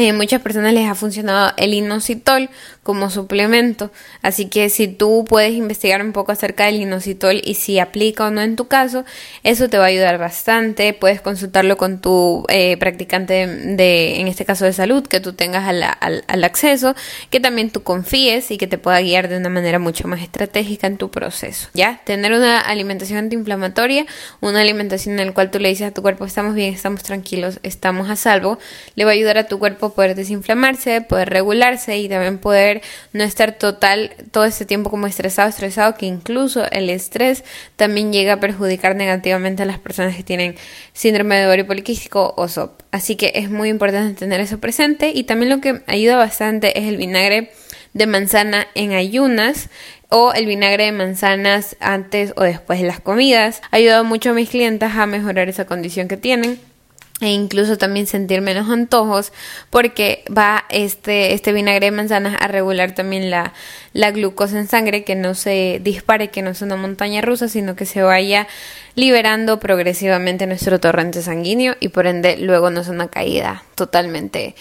[0.00, 2.50] eh, muchas personas les ha funcionado el inositol
[2.82, 7.78] como suplemento, así que si tú puedes investigar un poco acerca del inositol y si
[7.78, 9.04] aplica o no en tu caso,
[9.44, 10.94] eso te va a ayudar bastante.
[10.94, 15.68] Puedes consultarlo con tu eh, practicante de, en este caso de salud, que tú tengas
[15.68, 16.94] al, al, acceso,
[17.28, 20.86] que también tú confíes y que te pueda guiar de una manera mucho más estratégica
[20.86, 21.68] en tu proceso.
[21.74, 24.06] Ya, tener una alimentación antiinflamatoria,
[24.40, 27.60] una alimentación en la cual tú le dices a tu cuerpo estamos bien, estamos tranquilos,
[27.62, 28.58] estamos a salvo,
[28.94, 33.24] le va a ayudar a tu cuerpo poder desinflamarse, poder regularse y también poder no
[33.24, 37.44] estar total todo este tiempo como estresado, estresado, que incluso el estrés
[37.76, 40.56] también llega a perjudicar negativamente a las personas que tienen
[40.92, 42.82] síndrome de ovario poliquístico o SOP.
[42.90, 46.86] Así que es muy importante tener eso presente y también lo que ayuda bastante es
[46.86, 47.52] el vinagre
[47.92, 49.68] de manzana en ayunas
[50.08, 53.62] o el vinagre de manzanas antes o después de las comidas.
[53.70, 56.58] Ha ayudado mucho a mis clientes a mejorar esa condición que tienen
[57.20, 59.32] e incluso también sentir menos antojos
[59.68, 63.52] porque va este, este vinagre de manzanas a regular también la,
[63.92, 67.76] la glucosa en sangre que no se dispare, que no es una montaña rusa, sino
[67.76, 68.48] que se vaya
[68.94, 74.54] liberando progresivamente nuestro torrente sanguíneo y por ende luego no es una caída totalmente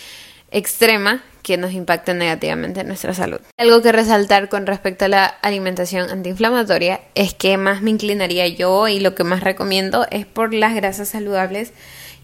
[0.51, 3.39] extrema que nos impacte negativamente en nuestra salud.
[3.57, 8.87] Algo que resaltar con respecto a la alimentación antiinflamatoria es que más me inclinaría yo
[8.87, 11.71] y lo que más recomiendo es por las grasas saludables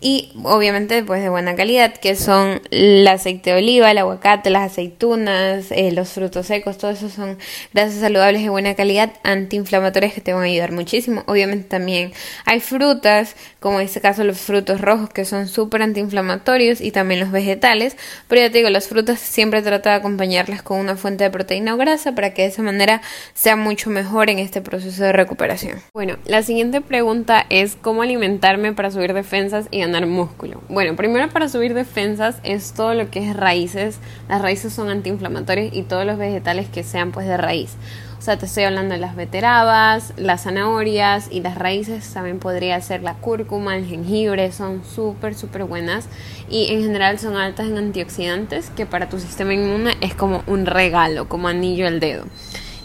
[0.01, 4.71] y obviamente pues de buena calidad que son el aceite de oliva, el aguacate, las
[4.71, 7.37] aceitunas, eh, los frutos secos, todo eso son
[7.73, 11.23] grasas saludables de buena calidad, antiinflamatorias que te van a ayudar muchísimo.
[11.27, 12.13] Obviamente también
[12.45, 17.19] hay frutas, como en este caso los frutos rojos que son súper antiinflamatorios y también
[17.19, 21.23] los vegetales, pero ya te digo, las frutas siempre trata de acompañarlas con una fuente
[21.23, 23.01] de proteína o grasa para que de esa manera
[23.33, 25.81] sea mucho mejor en este proceso de recuperación.
[25.93, 30.61] Bueno, la siguiente pregunta es cómo alimentarme para subir defensas y músculo.
[30.69, 33.99] Bueno, primero para subir defensas es todo lo que es raíces.
[34.27, 37.75] Las raíces son antiinflamatorias y todos los vegetales que sean pues de raíz.
[38.17, 42.11] O sea, te estoy hablando de las beterabas, las zanahorias y las raíces.
[42.11, 44.51] También podría ser la cúrcuma, el jengibre.
[44.51, 46.07] Son súper, súper buenas.
[46.49, 50.65] Y en general son altas en antioxidantes, que para tu sistema inmune es como un
[50.65, 52.25] regalo, como anillo al dedo.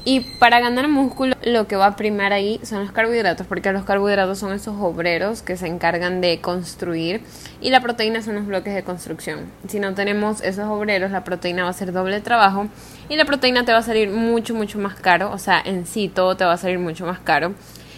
[0.03, 3.85] Y para ganar músculo lo que va a primar ahí son los carbohidratos, porque los
[3.85, 7.21] carbohidratos son esos obreros que se encargan de construir
[7.61, 9.41] y la proteína son los bloques de construcción.
[9.69, 12.69] Si no tenemos esos obreros, la proteína va a hacer doble trabajo
[13.11, 16.09] y la proteína te va a salir mucho, mucho más caro, o sea, en sí
[16.09, 17.53] todo te va a salir mucho más caro.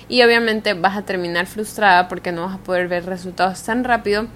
[0.08, 4.26] Y obviamente vas a terminar frustrada porque no vas a poder ver resultados tan rápido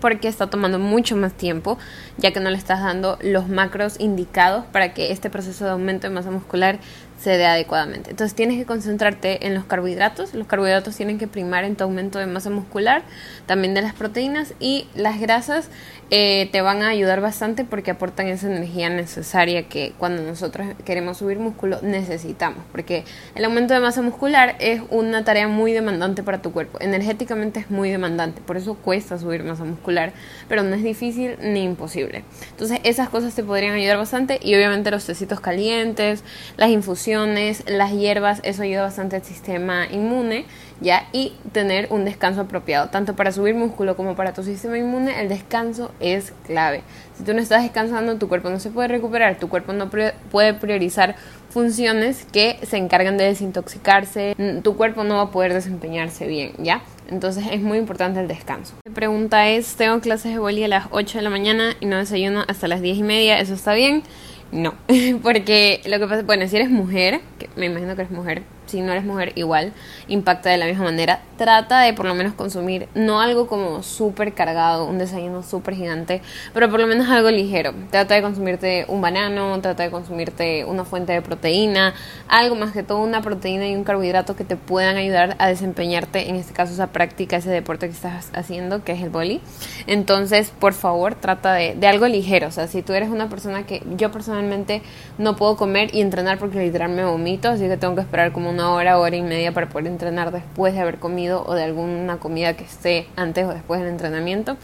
[0.00, 1.78] porque está tomando mucho más tiempo,
[2.16, 6.08] ya que no le estás dando los macros indicados para que este proceso de aumento
[6.08, 6.78] de masa muscular
[7.20, 8.10] se dé adecuadamente.
[8.10, 10.32] Entonces tienes que concentrarte en los carbohidratos.
[10.34, 13.02] Los carbohidratos tienen que primar en tu aumento de masa muscular,
[13.46, 15.68] también de las proteínas y las grasas
[16.10, 21.18] eh, te van a ayudar bastante porque aportan esa energía necesaria que cuando nosotros queremos
[21.18, 22.64] subir músculo necesitamos.
[22.72, 26.78] Porque el aumento de masa muscular es una tarea muy demandante para tu cuerpo.
[26.80, 30.12] Energéticamente es muy demandante, por eso cuesta subir masa muscular,
[30.48, 32.24] pero no es difícil ni imposible.
[32.50, 36.24] Entonces esas cosas te podrían ayudar bastante y obviamente los tecitos calientes,
[36.56, 40.44] las infusiones, las hierbas, eso ayuda bastante al sistema inmune
[40.80, 41.08] ¿ya?
[41.12, 45.28] Y tener un descanso apropiado, tanto para subir músculo como para tu sistema inmune, el
[45.28, 46.82] descanso es clave.
[47.16, 50.54] Si tú no estás descansando, tu cuerpo no se puede recuperar, tu cuerpo no puede
[50.54, 51.16] priorizar
[51.50, 56.82] funciones que se encargan de desintoxicarse, tu cuerpo no va a poder desempeñarse bien, ¿ya?
[57.08, 58.74] Entonces es muy importante el descanso.
[58.84, 61.96] La pregunta es, tengo clases de boli a las 8 de la mañana y no
[61.96, 64.04] desayuno hasta las 10 y media, ¿eso está bien?
[64.52, 64.74] No,
[65.22, 68.80] porque lo que pasa, bueno, si eres mujer, que me imagino que eres mujer, si
[68.80, 69.72] no eres mujer igual
[70.08, 71.20] impacta de la misma manera.
[71.36, 76.22] Trata de por lo menos consumir no algo como súper cargado, un desayuno súper gigante,
[76.54, 77.72] pero por lo menos algo ligero.
[77.90, 81.94] Trata de consumirte un banano, trata de consumirte una fuente de proteína,
[82.28, 86.28] algo más que todo una proteína y un carbohidrato que te puedan ayudar a desempeñarte,
[86.28, 89.40] en este caso esa práctica, ese deporte que estás haciendo, que es el boli.
[89.86, 92.48] Entonces, por favor, trata de, de algo ligero.
[92.48, 94.82] O sea, si tú eres una persona que yo personalmente
[95.18, 98.50] no puedo comer y entrenar porque literal me vomito, así que tengo que esperar como
[98.50, 102.18] una hora, hora y media para poder entrenar después de haber comido o de alguna
[102.18, 104.56] comida que esté antes o después del entrenamiento.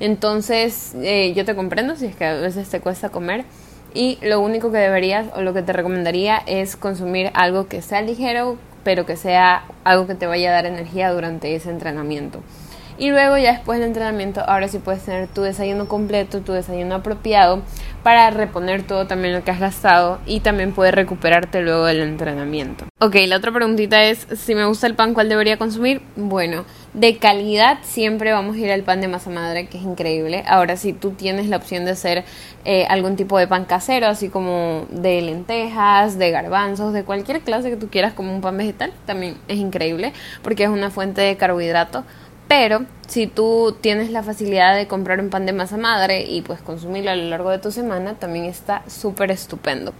[0.00, 3.44] Entonces, eh, yo te comprendo si es que a veces te cuesta comer.
[3.94, 8.02] Y lo único que deberías o lo que te recomendaría es consumir algo que sea
[8.02, 12.42] ligero, pero que sea algo que te vaya a dar energía durante ese entrenamiento.
[12.98, 16.94] Y luego ya después del entrenamiento, ahora sí puedes tener tu desayuno completo, tu desayuno
[16.94, 17.62] apropiado
[18.02, 22.86] para reponer todo también lo que has gastado y también poder recuperarte luego del entrenamiento.
[23.00, 26.00] Ok, la otra preguntita es, si me gusta el pan, ¿cuál debería consumir?
[26.16, 30.44] Bueno, de calidad siempre vamos a ir al pan de masa madre, que es increíble.
[30.46, 32.24] Ahora, si tú tienes la opción de hacer
[32.64, 37.68] eh, algún tipo de pan casero, así como de lentejas, de garbanzos, de cualquier clase
[37.68, 41.36] que tú quieras, como un pan vegetal, también es increíble porque es una fuente de
[41.36, 42.04] carbohidrato
[42.48, 46.60] pero si tú tienes la facilidad de comprar un pan de masa madre y pues
[46.60, 49.92] consumirlo a lo largo de tu semana, también está súper estupendo.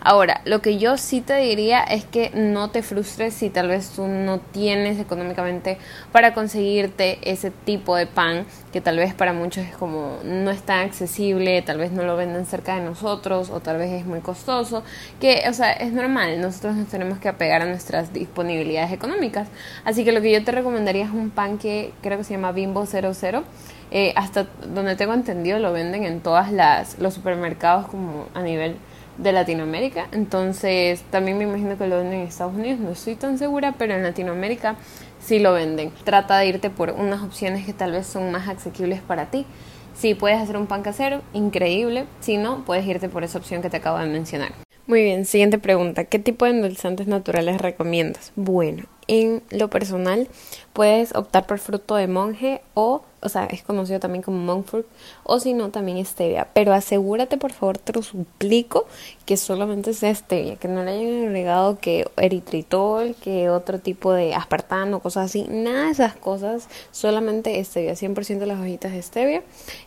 [0.00, 3.90] Ahora, lo que yo sí te diría es que no te frustres si tal vez
[3.90, 5.78] tú no tienes económicamente
[6.12, 10.62] para conseguirte ese tipo de pan que tal vez para muchos es como no es
[10.62, 14.20] tan accesible, tal vez no lo venden cerca de nosotros o tal vez es muy
[14.20, 14.82] costoso,
[15.20, 19.48] que o sea, es normal, nosotros nos tenemos que apegar a nuestras disponibilidades económicas.
[19.84, 22.50] Así que lo que yo te recomendaría es un pan que creo que se llama
[22.54, 23.44] Bimbo 00.
[23.90, 28.76] Eh, hasta donde tengo entendido lo venden en todas las los supermercados como a nivel
[29.18, 30.08] de Latinoamérica.
[30.12, 33.94] Entonces, también me imagino que lo venden en Estados Unidos, no estoy tan segura, pero
[33.94, 34.76] en Latinoamérica
[35.20, 35.92] sí lo venden.
[36.04, 39.46] Trata de irte por unas opciones que tal vez son más asequibles para ti.
[39.94, 42.06] Si puedes hacer un pan casero, increíble.
[42.20, 44.52] Si no, puedes irte por esa opción que te acabo de mencionar.
[44.86, 46.04] Muy bien, siguiente pregunta.
[46.04, 48.32] ¿Qué tipo de endulzantes naturales recomiendas?
[48.36, 50.28] Bueno, en lo personal
[50.74, 54.86] puedes optar por fruto de monje o o sea, es conocido también como monk fruit,
[55.22, 56.46] o si no, también stevia.
[56.52, 58.86] Pero asegúrate, por favor, te lo suplico,
[59.24, 64.34] que solamente sea stevia, que no le hayan agregado que eritritol, que otro tipo de
[64.34, 69.42] aspartano, cosas así, nada de esas cosas, solamente stevia, 100% de las hojitas de stevia,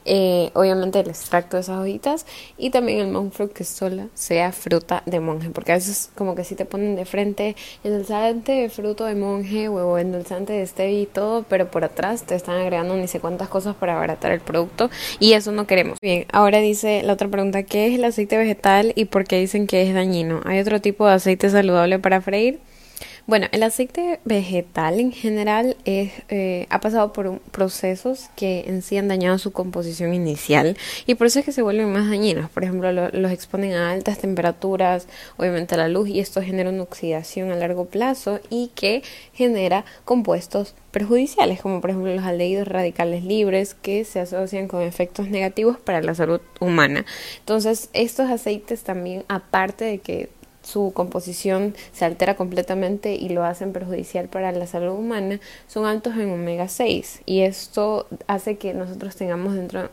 [0.06, 2.26] eh, obviamente el extracto de esas hojitas,
[2.58, 6.34] y también el monk fruit que sola sea fruta de monje, porque a veces como
[6.36, 11.02] que si te ponen de frente endulzante de fruto de monje, o endulzante de stevia
[11.02, 14.40] y todo, pero por atrás te están agregando ni se cuántas cosas para abaratar el
[14.40, 15.98] producto y eso no queremos.
[16.02, 19.68] Bien, ahora dice la otra pregunta, ¿qué es el aceite vegetal y por qué dicen
[19.68, 20.42] que es dañino?
[20.46, 22.60] ¿Hay otro tipo de aceite saludable para freír?
[23.28, 28.96] Bueno, el aceite vegetal en general es, eh, ha pasado por procesos que en sí
[28.96, 32.50] han dañado su composición inicial y por eso es que se vuelven más dañinos.
[32.50, 36.84] Por ejemplo, los exponen a altas temperaturas, obviamente a la luz, y esto genera una
[36.84, 43.26] oxidación a largo plazo y que genera compuestos perjudiciales, como por ejemplo los aldehídos radicales
[43.26, 47.06] libres que se asocian con efectos negativos para la salud humana.
[47.40, 50.30] Entonces, estos aceites también, aparte de que
[50.68, 56.16] su composición se altera completamente y lo hacen perjudicial para la salud humana, son altos
[56.18, 59.90] en omega 6 y esto hace que nosotros tengamos dentro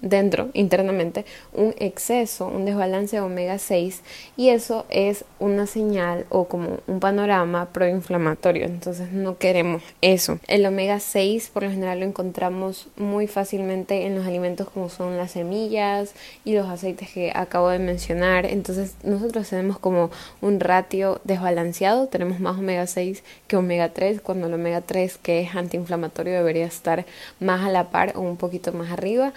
[0.00, 4.02] dentro, internamente, un exceso, un desbalance de omega 6
[4.36, 10.38] y eso es una señal o como un panorama proinflamatorio, entonces no queremos eso.
[10.48, 15.16] El omega 6 por lo general lo encontramos muy fácilmente en los alimentos como son
[15.16, 21.20] las semillas y los aceites que acabo de mencionar, entonces nosotros tenemos como un ratio
[21.24, 26.34] desbalanceado, tenemos más omega 6 que omega 3, cuando el omega 3 que es antiinflamatorio
[26.34, 27.06] debería estar
[27.40, 29.32] más a la par o un poquito más arriba.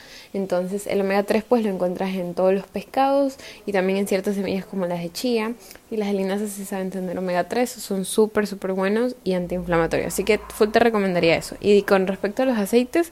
[0.52, 4.66] El omega 3 pues lo encuentras en todos los pescados y también en ciertas semillas
[4.66, 5.54] como las de chía.
[5.92, 10.08] Y las linasas si saben tener omega 3 son súper súper buenos y antiinflamatorios.
[10.08, 11.56] Así que full te recomendaría eso.
[11.60, 13.12] Y con respecto a los aceites,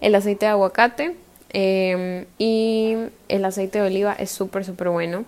[0.00, 1.14] el aceite de aguacate
[1.50, 2.96] em, y
[3.28, 5.24] el aceite de oliva es súper súper bueno.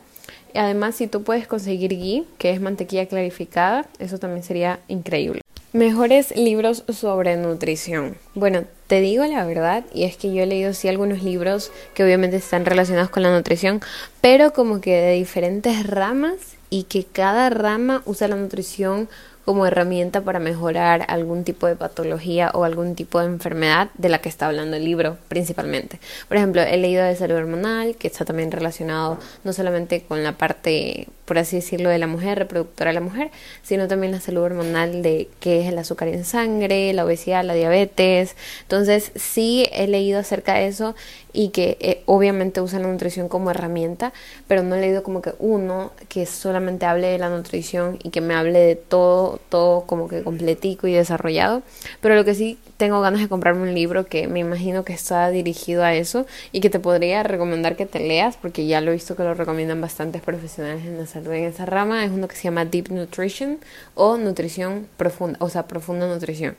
[0.54, 5.42] Además, si tú puedes conseguir ghee, que es mantequilla clarificada, eso también sería increíble.
[5.72, 8.16] Mejores libros sobre nutrición.
[8.34, 12.02] Bueno, te digo la verdad, y es que yo he leído sí algunos libros que
[12.02, 13.82] obviamente están relacionados con la nutrición,
[14.22, 19.08] pero como que de diferentes ramas y que cada rama usa la nutrición
[19.48, 24.18] como herramienta para mejorar algún tipo de patología o algún tipo de enfermedad de la
[24.18, 26.00] que está hablando el libro principalmente.
[26.28, 30.36] Por ejemplo, he leído de salud hormonal, que está también relacionado no solamente con la
[30.36, 33.30] parte, por así decirlo, de la mujer, reproductora de la mujer,
[33.62, 37.54] sino también la salud hormonal de qué es el azúcar en sangre, la obesidad, la
[37.54, 38.36] diabetes.
[38.64, 40.94] Entonces, sí he leído acerca de eso
[41.38, 44.12] y que eh, obviamente usa la nutrición como herramienta,
[44.48, 48.20] pero no he leído como que uno que solamente hable de la nutrición y que
[48.20, 51.62] me hable de todo, todo como que completico y desarrollado.
[52.00, 55.30] Pero lo que sí tengo ganas de comprarme un libro que me imagino que está
[55.30, 58.94] dirigido a eso y que te podría recomendar que te leas porque ya lo he
[58.94, 62.04] visto que lo recomiendan bastantes profesionales en la salud en esa rama.
[62.04, 63.58] Es uno que se llama Deep Nutrition
[63.94, 66.56] o Nutrición Profunda, o sea, Profunda Nutrición.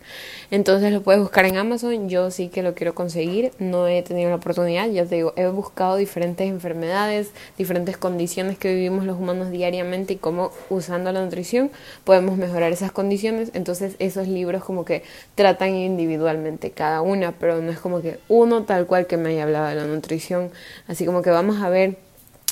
[0.52, 2.08] Entonces lo puedes buscar en Amazon.
[2.08, 3.52] Yo sí que lo quiero conseguir.
[3.60, 4.69] No he tenido la oportunidad.
[4.70, 10.16] Ya te digo, he buscado diferentes enfermedades, diferentes condiciones que vivimos los humanos diariamente y
[10.18, 11.72] cómo usando la nutrición
[12.04, 13.52] podemos mejorar esas condiciones.
[13.54, 15.04] Entonces esos libros como que
[15.36, 19.44] tratan individualmente cada una, pero no es como que uno tal cual que me haya
[19.44, 20.52] hablado de la nutrición,
[20.88, 21.98] así como que vamos a ver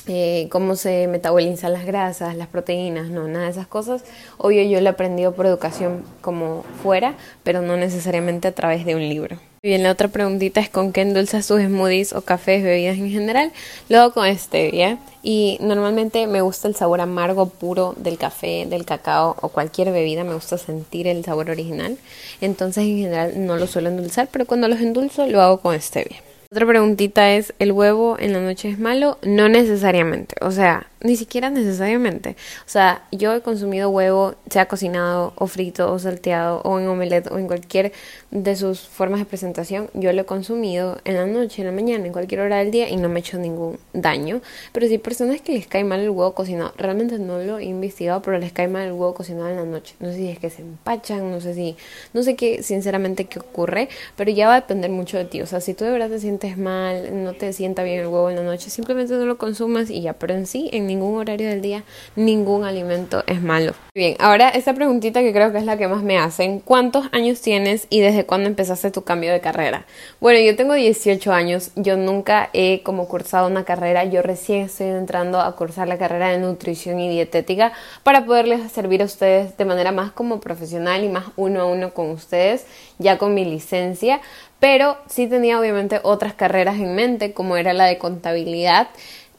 [0.06, 4.04] eh, cómo se metabolizan las grasas, las proteínas, no, nada de esas cosas.
[4.38, 8.94] Obvio yo lo he aprendido por educación como fuera, pero no necesariamente a través de
[8.94, 9.38] un libro.
[9.60, 13.52] Bien, la otra preguntita es con qué endulzas sus smoothies o cafés, bebidas en general.
[13.88, 14.98] Luego con stevia.
[15.20, 20.22] Y normalmente me gusta el sabor amargo puro del café, del cacao o cualquier bebida.
[20.22, 21.98] Me gusta sentir el sabor original.
[22.40, 26.22] Entonces en general no lo suelo endulzar, pero cuando los endulzo lo hago con stevia.
[26.50, 29.18] Otra preguntita es, ¿el huevo en la noche es malo?
[29.22, 32.36] No necesariamente, o sea, ni siquiera necesariamente.
[32.66, 37.30] O sea, yo he consumido huevo, sea cocinado o frito o salteado o en omelette
[37.30, 37.92] o en cualquier
[38.30, 39.90] de sus formas de presentación.
[39.92, 42.88] Yo lo he consumido en la noche, en la mañana, en cualquier hora del día
[42.88, 44.40] y no me ha hecho ningún daño.
[44.72, 47.64] Pero si hay personas que les cae mal el huevo cocinado, realmente no lo he
[47.64, 49.94] investigado, pero les cae mal el huevo cocinado en la noche.
[50.00, 51.76] No sé si es que se empachan, no sé si,
[52.14, 55.42] no sé qué, sinceramente, qué ocurre, pero ya va a depender mucho de ti.
[55.42, 58.30] O sea, si tú de verdad te sientes mal, no te sienta bien el huevo
[58.30, 60.12] en la noche, simplemente no lo consumas y ya.
[60.12, 61.84] Pero en sí, en ningún horario del día,
[62.16, 63.74] ningún alimento es malo.
[63.94, 66.60] Bien, ahora esta preguntita que creo que es la que más me hacen.
[66.60, 69.86] ¿Cuántos años tienes y desde cuándo empezaste tu cambio de carrera?
[70.20, 74.88] Bueno, yo tengo 18 años, yo nunca he como cursado una carrera, yo recién estoy
[74.88, 77.72] entrando a cursar la carrera de nutrición y dietética
[78.02, 81.92] para poderles servir a ustedes de manera más como profesional y más uno a uno
[81.92, 82.66] con ustedes,
[82.98, 84.20] ya con mi licencia
[84.60, 88.88] pero sí tenía obviamente otras carreras en mente, como era la de contabilidad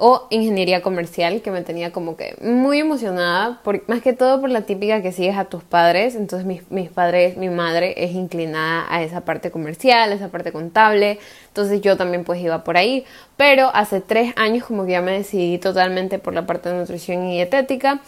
[0.01, 4.49] o ingeniería comercial que me tenía como que muy emocionada, por, más que todo por
[4.49, 8.85] la típica que sigues a tus padres, entonces mis, mis padres, mi madre es inclinada
[8.89, 13.03] a esa parte comercial, esa parte contable, entonces yo también pues iba por ahí,
[13.35, 17.27] pero hace tres años como que ya me decidí totalmente por la parte de nutrición
[17.27, 17.99] y dietética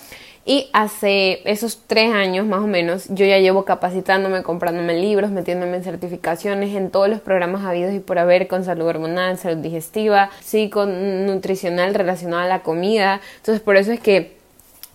[0.46, 5.78] y hace esos tres años más o menos, yo ya llevo capacitándome, comprándome libros, metiéndome
[5.78, 10.32] en certificaciones en todos los programas habidos y por haber con salud hormonal, salud digestiva,
[10.42, 13.22] psico, nutricional relacionada a la comida.
[13.38, 14.41] Entonces, por eso es que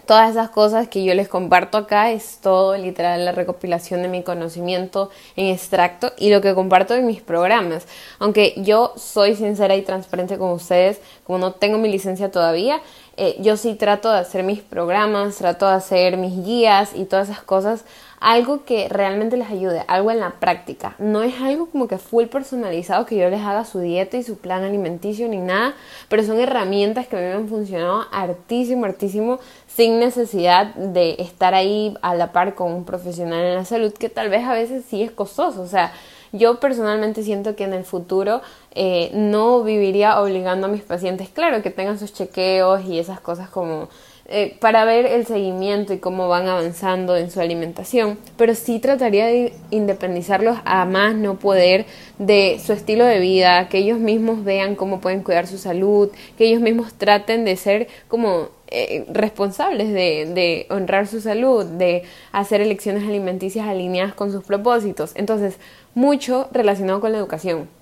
[0.07, 4.23] Todas esas cosas que yo les comparto acá es todo literal la recopilación de mi
[4.23, 7.89] conocimiento en extracto y lo que comparto en mis programas.
[8.21, 12.81] Aunque yo soy sincera y transparente con ustedes, como no tengo mi licencia todavía,
[13.17, 17.29] eh, yo sí trato de hacer mis programas, trato de hacer mis guías y todas
[17.29, 17.85] esas cosas
[18.21, 20.95] algo que realmente les ayude, algo en la práctica.
[20.99, 24.39] No es algo como que full personalizado que yo les haga su dieta y su
[24.39, 25.75] plan alimenticio ni nada,
[26.09, 31.55] pero son herramientas que a mí me han funcionado hartísimo, hartísimo, sin necesidad de estar
[31.55, 34.85] ahí a la par con un profesional en la salud, que tal vez a veces
[34.89, 35.62] sí es costoso.
[35.62, 35.93] O sea,
[36.33, 38.41] yo personalmente siento que en el futuro
[38.73, 43.49] eh, no viviría obligando a mis pacientes, claro, que tengan sus chequeos y esas cosas
[43.49, 43.89] como
[44.29, 49.27] eh, para ver el seguimiento y cómo van avanzando en su alimentación, pero sí trataría
[49.27, 51.87] de independizarlos a más no poder
[52.18, 56.47] de su estilo de vida, que ellos mismos vean cómo pueden cuidar su salud, que
[56.47, 62.03] ellos mismos traten de ser como eh, responsables de, de honrar su salud, de
[62.33, 65.12] hacer elecciones alimenticias alineadas con sus propósitos.
[65.14, 65.59] Entonces,
[65.95, 67.76] mucho relacionado con la educación.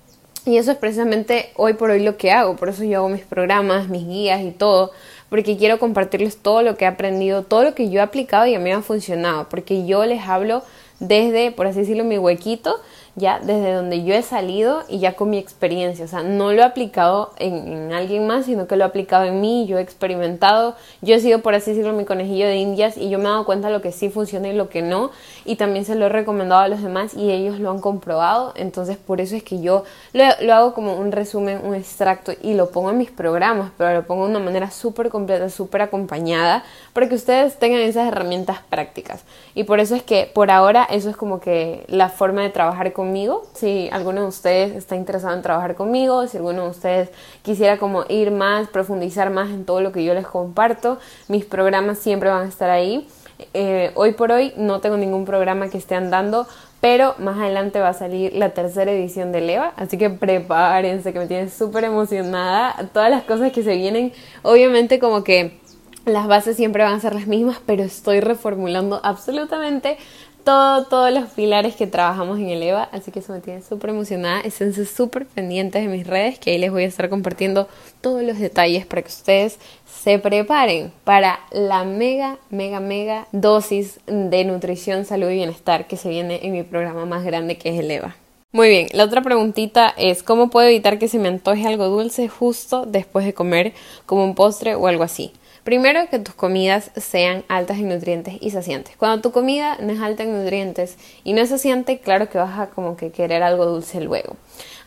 [0.45, 3.25] Y eso es precisamente hoy por hoy lo que hago, por eso yo hago mis
[3.25, 4.91] programas, mis guías y todo,
[5.27, 8.53] porque quiero compartirles todo lo que he aprendido, todo lo que yo he aplicado y
[8.53, 10.61] a mí me ha funcionado, porque yo les hablo
[10.99, 12.79] desde, por así decirlo, mi huequito
[13.15, 16.03] ya desde donde yo he salido y ya con mi experiencia.
[16.03, 19.39] O sea, no lo he aplicado en, alguien más, sino que lo he aplicado en
[19.39, 23.09] mí, yo he experimentado, yo he sido, por así decirlo, mi conejillo de indias y
[23.09, 25.11] yo me he dado cuenta de lo que sí funciona y lo que no.
[25.45, 28.53] Y también se lo he recomendado a los demás y ellos lo han comprobado.
[28.55, 32.53] Entonces, por eso es que yo lo, lo hago como un resumen, un extracto y
[32.53, 36.63] lo pongo en mis programas, pero lo pongo de una manera súper completa, súper acompañada,
[36.91, 39.23] para que ustedes tengan esas herramientas prácticas.
[39.53, 42.91] Y por eso es que por ahora eso es como que la forma de trabajar
[42.91, 43.04] con
[43.53, 47.09] si alguno de ustedes está interesado en trabajar conmigo, si alguno de ustedes
[47.41, 50.97] quisiera como ir más, profundizar más en todo lo que yo les comparto,
[51.27, 53.07] mis programas siempre van a estar ahí.
[53.53, 56.47] Eh, hoy por hoy no tengo ningún programa que esté andando,
[56.79, 61.19] pero más adelante va a salir la tercera edición de Leva, así que prepárense que
[61.19, 62.89] me tienen súper emocionada.
[62.93, 65.59] Todas las cosas que se vienen, obviamente como que
[66.05, 69.97] las bases siempre van a ser las mismas, pero estoy reformulando absolutamente
[70.45, 73.89] todo, todos los pilares que trabajamos en el EVA, así que eso me tiene súper
[73.89, 74.39] emocionada.
[74.41, 77.67] Estén súper pendientes de mis redes, que ahí les voy a estar compartiendo
[77.99, 84.45] todos los detalles para que ustedes se preparen para la mega, mega, mega dosis de
[84.45, 87.91] nutrición, salud y bienestar que se viene en mi programa más grande que es el
[87.91, 88.15] EVA.
[88.51, 92.29] Muy bien, la otra preguntita es ¿cómo puedo evitar que se me antoje algo dulce
[92.29, 93.73] justo después de comer
[94.05, 95.33] como un postre o algo así?
[95.65, 98.95] Primero, que tus comidas sean altas en nutrientes y saciantes.
[98.97, 102.59] Cuando tu comida no es alta en nutrientes y no es saciante, claro que vas
[102.59, 104.37] a como que querer algo dulce luego.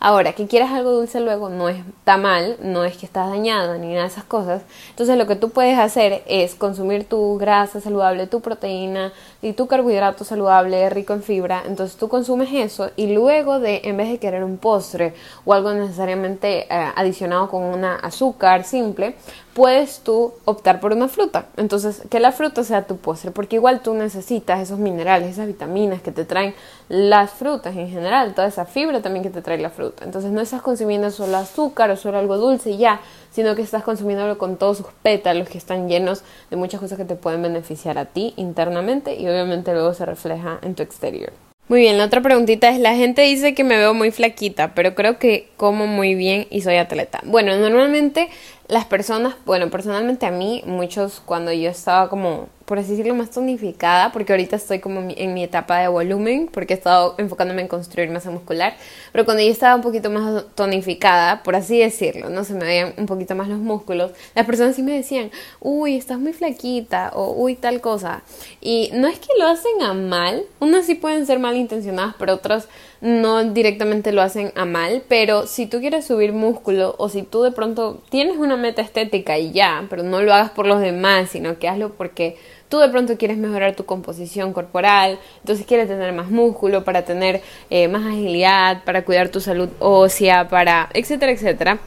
[0.01, 3.89] Ahora, que quieras algo dulce luego no está mal, no es que estás dañado ni
[3.89, 4.61] nada de esas cosas.
[4.91, 9.67] Entonces lo que tú puedes hacer es consumir tu grasa saludable, tu proteína y tu
[9.67, 11.63] carbohidrato saludable, rico en fibra.
[11.65, 15.73] Entonces tú consumes eso y luego de, en vez de querer un postre o algo
[15.73, 19.15] necesariamente eh, adicionado con una azúcar simple,
[19.53, 21.47] puedes tú optar por una fruta.
[21.57, 26.01] Entonces, que la fruta sea tu postre, porque igual tú necesitas esos minerales, esas vitaminas
[26.01, 26.55] que te traen
[26.87, 29.88] las frutas en general, toda esa fibra también que te trae la fruta.
[30.01, 33.83] Entonces no estás consumiendo solo azúcar o solo algo dulce y ya, sino que estás
[33.83, 37.97] consumiéndolo con todos sus pétalos que están llenos de muchas cosas que te pueden beneficiar
[37.97, 41.31] a ti internamente y obviamente luego se refleja en tu exterior.
[41.69, 44.95] Muy bien, la otra preguntita es, la gente dice que me veo muy flaquita, pero
[44.95, 47.19] creo que como muy bien y soy atleta.
[47.25, 48.29] Bueno, normalmente
[48.69, 53.31] las personas, bueno, personalmente a mí, muchos cuando yo estaba como por así decirlo, más
[53.31, 57.67] tonificada, porque ahorita estoy como en mi etapa de volumen, porque he estado enfocándome en
[57.67, 58.75] construir masa muscular,
[59.11, 62.93] pero cuando yo estaba un poquito más tonificada, por así decirlo, no se me veían
[62.97, 67.31] un poquito más los músculos, las personas sí me decían, uy, estás muy flaquita, o
[67.31, 68.21] uy, tal cosa.
[68.61, 72.67] Y no es que lo hacen a mal, unas sí pueden ser malintencionadas, pero otras
[73.01, 77.43] no directamente lo hacen a mal, pero si tú quieres subir músculo o si tú
[77.43, 81.29] de pronto tienes una meta estética y ya, pero no lo hagas por los demás,
[81.29, 82.37] sino que hazlo porque
[82.67, 87.41] tú de pronto quieres mejorar tu composición corporal, entonces quieres tener más músculo para tener
[87.69, 91.79] eh, más agilidad, para cuidar tu salud ósea, para etcétera, etcétera.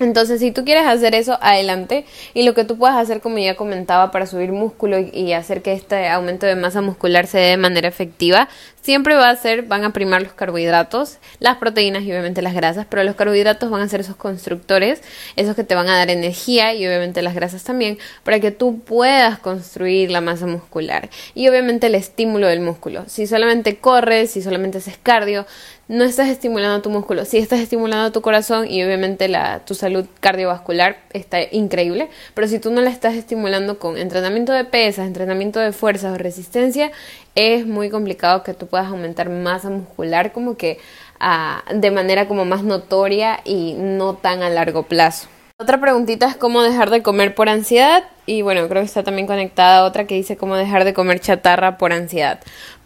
[0.00, 2.06] Entonces, si tú quieres hacer eso, adelante.
[2.32, 5.74] Y lo que tú puedas hacer, como ya comentaba, para subir músculo y, hacer que
[5.74, 8.48] este aumento de masa muscular se dé de manera efectiva,
[8.80, 12.86] siempre va a ser, van a primar los carbohidratos, las proteínas y obviamente las grasas,
[12.88, 15.02] pero los carbohidratos van a ser esos constructores,
[15.36, 18.80] esos que te van a dar energía y obviamente las grasas también, para que tú
[18.80, 21.10] puedas construir la masa muscular.
[21.34, 23.04] Y obviamente el estímulo del músculo.
[23.06, 25.46] Si solamente corres, si solamente haces cardio,
[25.90, 30.06] no estás estimulando tu músculo, sí estás estimulando tu corazón y obviamente la, tu salud
[30.20, 35.58] cardiovascular está increíble, pero si tú no la estás estimulando con entrenamiento de pesas, entrenamiento
[35.58, 36.92] de fuerzas o resistencia,
[37.34, 40.78] es muy complicado que tú puedas aumentar masa muscular como que
[41.18, 45.26] ah, de manera como más notoria y no tan a largo plazo.
[45.58, 49.26] Otra preguntita es cómo dejar de comer por ansiedad y bueno, creo que está también
[49.26, 52.38] conectada otra que dice cómo dejar de comer chatarra por ansiedad.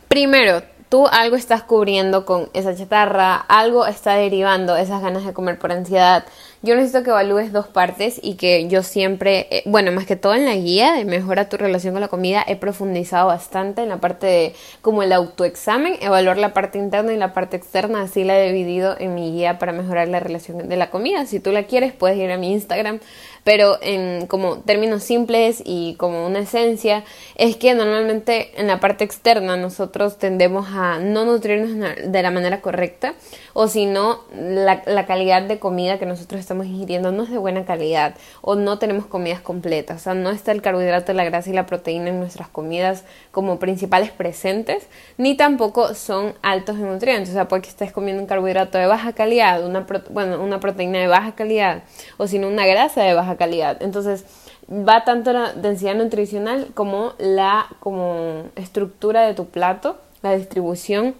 [0.08, 0.62] Primero,
[0.94, 5.72] tú algo estás cubriendo con esa chatarra, algo está derivando esas ganas de comer por
[5.72, 6.24] ansiedad.
[6.62, 10.34] Yo necesito que evalúes dos partes y que yo siempre, eh, bueno, más que todo
[10.34, 13.96] en la guía de mejora tu relación con la comida, he profundizado bastante en la
[13.96, 18.38] parte de como el autoexamen, evaluar la parte interna y la parte externa, así la
[18.38, 21.26] he dividido en mi guía para mejorar la relación de la comida.
[21.26, 23.00] Si tú la quieres, puedes ir a mi Instagram
[23.44, 27.04] pero en como términos simples y como una esencia,
[27.36, 31.70] es que normalmente en la parte externa nosotros tendemos a no nutrirnos
[32.04, 33.14] de la manera correcta
[33.52, 37.38] o si no, la, la calidad de comida que nosotros estamos ingiriendo no es de
[37.38, 41.50] buena calidad o no tenemos comidas completas, o sea, no está el carbohidrato, la grasa
[41.50, 44.88] y la proteína en nuestras comidas como principales presentes,
[45.18, 49.12] ni tampoco son altos en nutrientes, o sea, porque estés comiendo un carbohidrato de baja
[49.12, 51.82] calidad, una, bueno, una proteína de baja calidad
[52.16, 53.82] o sino una grasa de baja calidad.
[53.82, 54.24] Entonces,
[54.70, 61.14] va tanto la densidad nutricional como la como estructura de tu plato, la distribución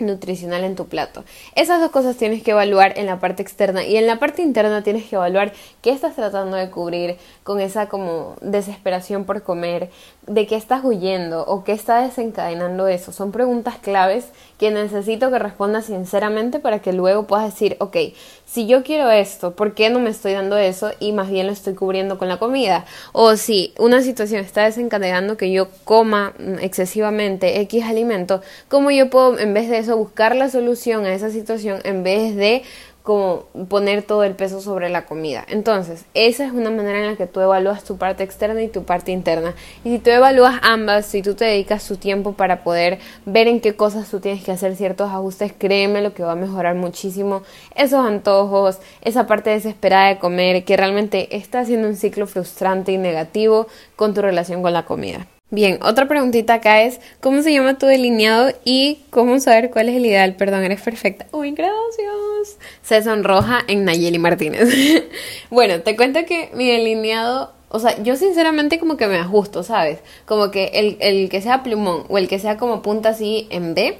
[0.00, 1.24] nutricional en tu plato.
[1.54, 4.82] Esas dos cosas tienes que evaluar en la parte externa y en la parte interna
[4.82, 5.52] tienes que evaluar
[5.82, 9.90] qué estás tratando de cubrir con esa como desesperación por comer,
[10.26, 13.12] de qué estás huyendo o qué está desencadenando eso.
[13.12, 17.96] Son preguntas claves que necesito que respondas sinceramente para que luego puedas decir, ok,
[18.52, 21.52] si yo quiero esto, ¿por qué no me estoy dando eso y más bien lo
[21.52, 22.84] estoy cubriendo con la comida?
[23.12, 29.38] O si una situación está desencadenando que yo coma excesivamente X alimento, ¿cómo yo puedo
[29.38, 32.64] en vez de eso buscar la solución a esa situación en vez de
[33.02, 35.44] como poner todo el peso sobre la comida.
[35.48, 38.84] Entonces, esa es una manera en la que tú evalúas tu parte externa y tu
[38.84, 39.54] parte interna.
[39.84, 43.60] Y si tú evalúas ambas, si tú te dedicas tu tiempo para poder ver en
[43.60, 47.42] qué cosas tú tienes que hacer ciertos ajustes, créeme lo que va a mejorar muchísimo
[47.74, 52.98] esos antojos, esa parte desesperada de comer, que realmente está haciendo un ciclo frustrante y
[52.98, 55.26] negativo con tu relación con la comida.
[55.52, 59.96] Bien, otra preguntita acá es, ¿cómo se llama tu delineado y cómo saber cuál es
[59.96, 60.36] el ideal?
[60.36, 61.26] Perdón, eres perfecta.
[61.32, 62.56] Uy, gracias.
[62.82, 64.68] Se sonroja en Nayeli Martínez.
[65.50, 69.98] bueno, te cuento que mi delineado, o sea, yo sinceramente como que me ajusto, ¿sabes?
[70.24, 73.74] Como que el, el que sea plumón o el que sea como punta así en
[73.74, 73.98] B,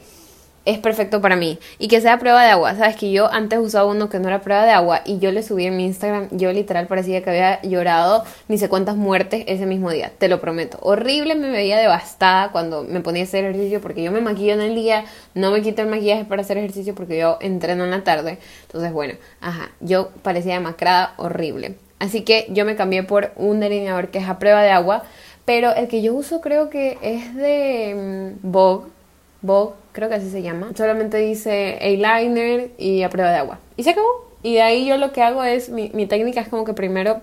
[0.65, 1.59] es perfecto para mí.
[1.79, 2.75] Y que sea prueba de agua.
[2.75, 5.43] Sabes que yo antes usaba uno que no era prueba de agua y yo le
[5.43, 6.29] subí en mi Instagram.
[6.33, 10.13] Yo literal parecía que había llorado ni sé cuántas muertes ese mismo día.
[10.19, 10.79] Te lo prometo.
[10.83, 14.61] Horrible, me veía devastada cuando me ponía a hacer ejercicio porque yo me maquillo en
[14.61, 15.05] el día.
[15.35, 18.39] No me quito el maquillaje para hacer ejercicio porque yo entreno en la tarde.
[18.63, 19.71] Entonces, bueno, ajá.
[19.81, 21.77] Yo parecía demacrada, horrible.
[21.99, 25.05] Así que yo me cambié por un delineador que es a prueba de agua.
[25.45, 29.00] Pero el que yo uso creo que es de mm, Vogue.
[29.43, 30.71] Vogue creo que así se llama.
[30.77, 33.59] Solamente dice eyeliner y a prueba de agua.
[33.77, 34.31] Y se acabó.
[34.43, 37.21] Y de ahí yo lo que hago es, mi, mi técnica es como que primero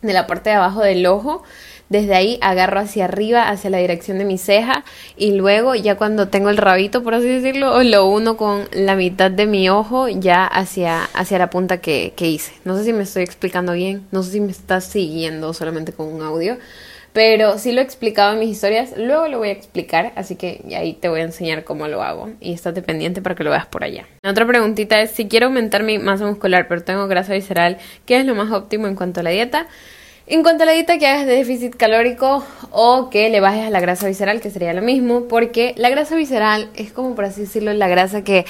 [0.00, 1.42] de la parte de abajo del ojo,
[1.88, 4.84] desde ahí agarro hacia arriba, hacia la dirección de mi ceja
[5.16, 9.30] y luego ya cuando tengo el rabito, por así decirlo, lo uno con la mitad
[9.30, 12.52] de mi ojo ya hacia, hacia la punta que, que hice.
[12.64, 16.06] No sé si me estoy explicando bien, no sé si me estás siguiendo solamente con
[16.06, 16.58] un audio,
[17.14, 20.64] pero sí lo he explicado en mis historias, luego lo voy a explicar, así que
[20.76, 23.66] ahí te voy a enseñar cómo lo hago y estate pendiente para que lo veas
[23.66, 24.04] por allá.
[24.22, 28.18] La otra preguntita es, si quiero aumentar mi masa muscular pero tengo grasa visceral, ¿qué
[28.18, 29.68] es lo más óptimo en cuanto a la dieta?
[30.26, 33.78] En cuanto a la dieta, que hagas déficit calórico o que le bajes a la
[33.78, 37.72] grasa visceral, que sería lo mismo, porque la grasa visceral es como por así decirlo
[37.74, 38.44] la grasa que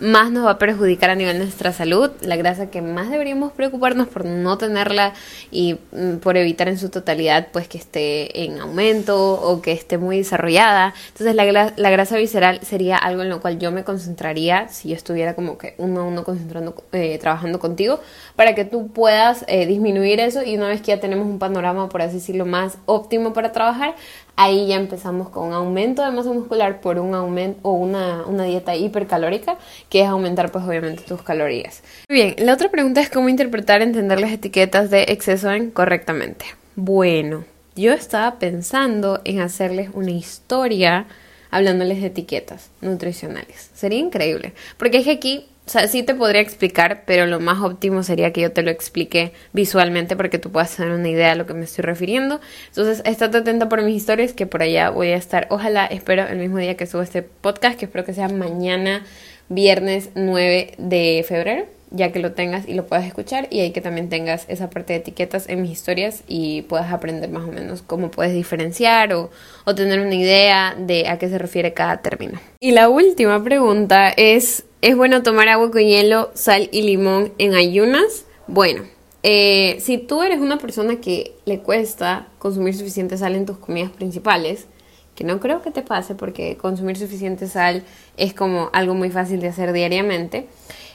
[0.00, 3.52] más nos va a perjudicar a nivel de nuestra salud, la grasa que más deberíamos
[3.52, 5.12] preocuparnos por no tenerla
[5.50, 9.98] y mm, por evitar en su totalidad pues que esté en aumento o que esté
[9.98, 10.94] muy desarrollada.
[11.08, 14.96] Entonces la, la grasa visceral sería algo en lo cual yo me concentraría si yo
[14.96, 18.00] estuviera como que uno a uno concentrando, eh, trabajando contigo
[18.36, 21.88] para que tú puedas eh, disminuir eso y una vez que ya tenemos un panorama
[21.88, 23.94] por así decirlo más óptimo para trabajar,
[24.40, 28.44] ahí ya empezamos con un aumento de masa muscular por un aumento o una, una,
[28.44, 29.58] dieta hipercalórica,
[29.90, 31.82] que es aumentar pues obviamente tus calorías.
[32.08, 36.46] Bien, la otra pregunta es cómo interpretar, entender las etiquetas de exceso en correctamente.
[36.74, 37.44] Bueno,
[37.76, 41.06] yo estaba pensando en hacerles una historia
[41.50, 43.70] hablándoles de etiquetas nutricionales.
[43.74, 47.62] Sería increíble, porque es que aquí o sea, sí te podría explicar, pero lo más
[47.62, 51.30] óptimo sería que yo te lo explique visualmente para que tú puedas tener una idea
[51.30, 52.40] a lo que me estoy refiriendo.
[52.70, 55.46] Entonces, estate atenta por mis historias, que por allá voy a estar.
[55.48, 59.04] Ojalá, espero el mismo día que subo este podcast, que espero que sea mañana,
[59.48, 63.80] viernes 9 de febrero ya que lo tengas y lo puedas escuchar y ahí que
[63.80, 67.82] también tengas esa parte de etiquetas en mis historias y puedas aprender más o menos
[67.82, 69.30] cómo puedes diferenciar o,
[69.64, 72.40] o tener una idea de a qué se refiere cada término.
[72.60, 77.54] Y la última pregunta es ¿Es bueno tomar agua con hielo, sal y limón en
[77.54, 78.24] ayunas?
[78.46, 78.84] Bueno,
[79.22, 83.90] eh, si tú eres una persona que le cuesta consumir suficiente sal en tus comidas
[83.90, 84.68] principales,
[85.14, 87.82] que no creo que te pase porque consumir suficiente sal
[88.16, 90.46] es como algo muy fácil de hacer diariamente,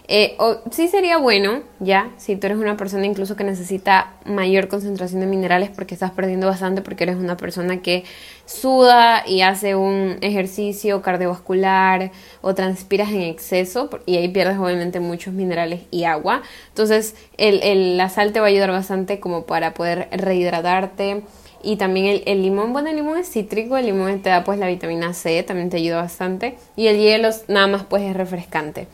[0.08, 4.68] eh, o, sí sería bueno, ya, si tú eres una persona incluso que necesita mayor
[4.68, 8.04] concentración de minerales porque estás perdiendo bastante porque eres una persona que
[8.46, 15.34] suda y hace un ejercicio cardiovascular o transpiras en exceso y ahí pierdes obviamente muchos
[15.34, 16.44] minerales y agua.
[16.70, 21.24] Entonces el, el, la sal te va a ayudar bastante como para poder rehidratarte.
[21.64, 24.60] Y también el, el, limón, bueno, el limón es cítrico, el limón te da pues
[24.60, 26.58] la vitamina C, también te ayuda bastante.
[26.76, 28.88] Y el hielo nada más pues es refrescante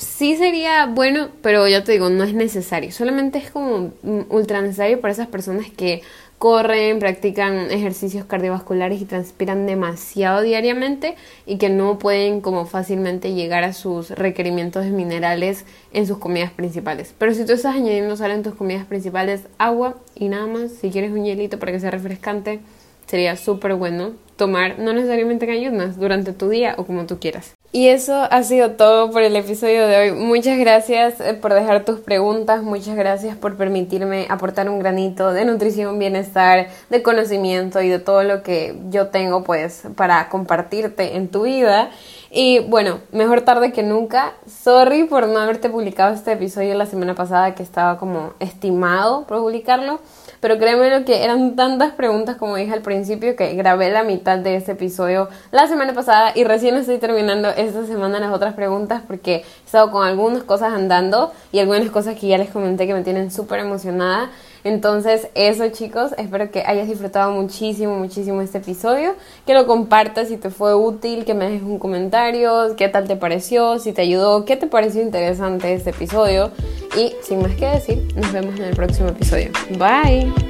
[0.00, 2.90] sí sería bueno, pero ya te digo, no es necesario.
[2.90, 3.92] Solamente es como
[4.30, 6.02] ultra necesario para esas personas que
[6.38, 13.62] corren, practican ejercicios cardiovasculares y transpiran demasiado diariamente y que no pueden como fácilmente llegar
[13.62, 17.14] a sus requerimientos de minerales en sus comidas principales.
[17.18, 20.88] Pero si tú estás añadiendo sal en tus comidas principales, agua y nada más, si
[20.90, 22.60] quieres un hielito para que sea refrescante,
[23.06, 27.54] sería súper bueno tomar, no necesariamente en ayunas, durante tu día o como tú quieras.
[27.72, 30.10] Y eso ha sido todo por el episodio de hoy.
[30.10, 35.44] Muchas gracias eh, por dejar tus preguntas, muchas gracias por permitirme aportar un granito de
[35.44, 41.28] nutrición, bienestar, de conocimiento y de todo lo que yo tengo pues para compartirte en
[41.28, 41.90] tu vida.
[42.32, 44.34] Y bueno, mejor tarde que nunca.
[44.48, 49.38] Sorry por no haberte publicado este episodio la semana pasada que estaba como estimado por
[49.38, 50.00] publicarlo.
[50.40, 54.38] Pero créeme lo que eran tantas preguntas como dije al principio que grabé la mitad
[54.38, 59.02] de este episodio la semana pasada y recién estoy terminando esta semana las otras preguntas
[59.06, 62.94] porque he estado con algunas cosas andando y algunas cosas que ya les comenté que
[62.94, 64.30] me tienen súper emocionada.
[64.64, 69.14] Entonces, eso chicos, espero que hayas disfrutado muchísimo, muchísimo este episodio,
[69.46, 73.16] que lo compartas si te fue útil, que me dejes un comentario, qué tal te
[73.16, 76.50] pareció, si te ayudó, qué te pareció interesante este episodio.
[76.96, 79.50] Y sin más que decir, nos vemos en el próximo episodio.
[79.78, 80.49] Bye.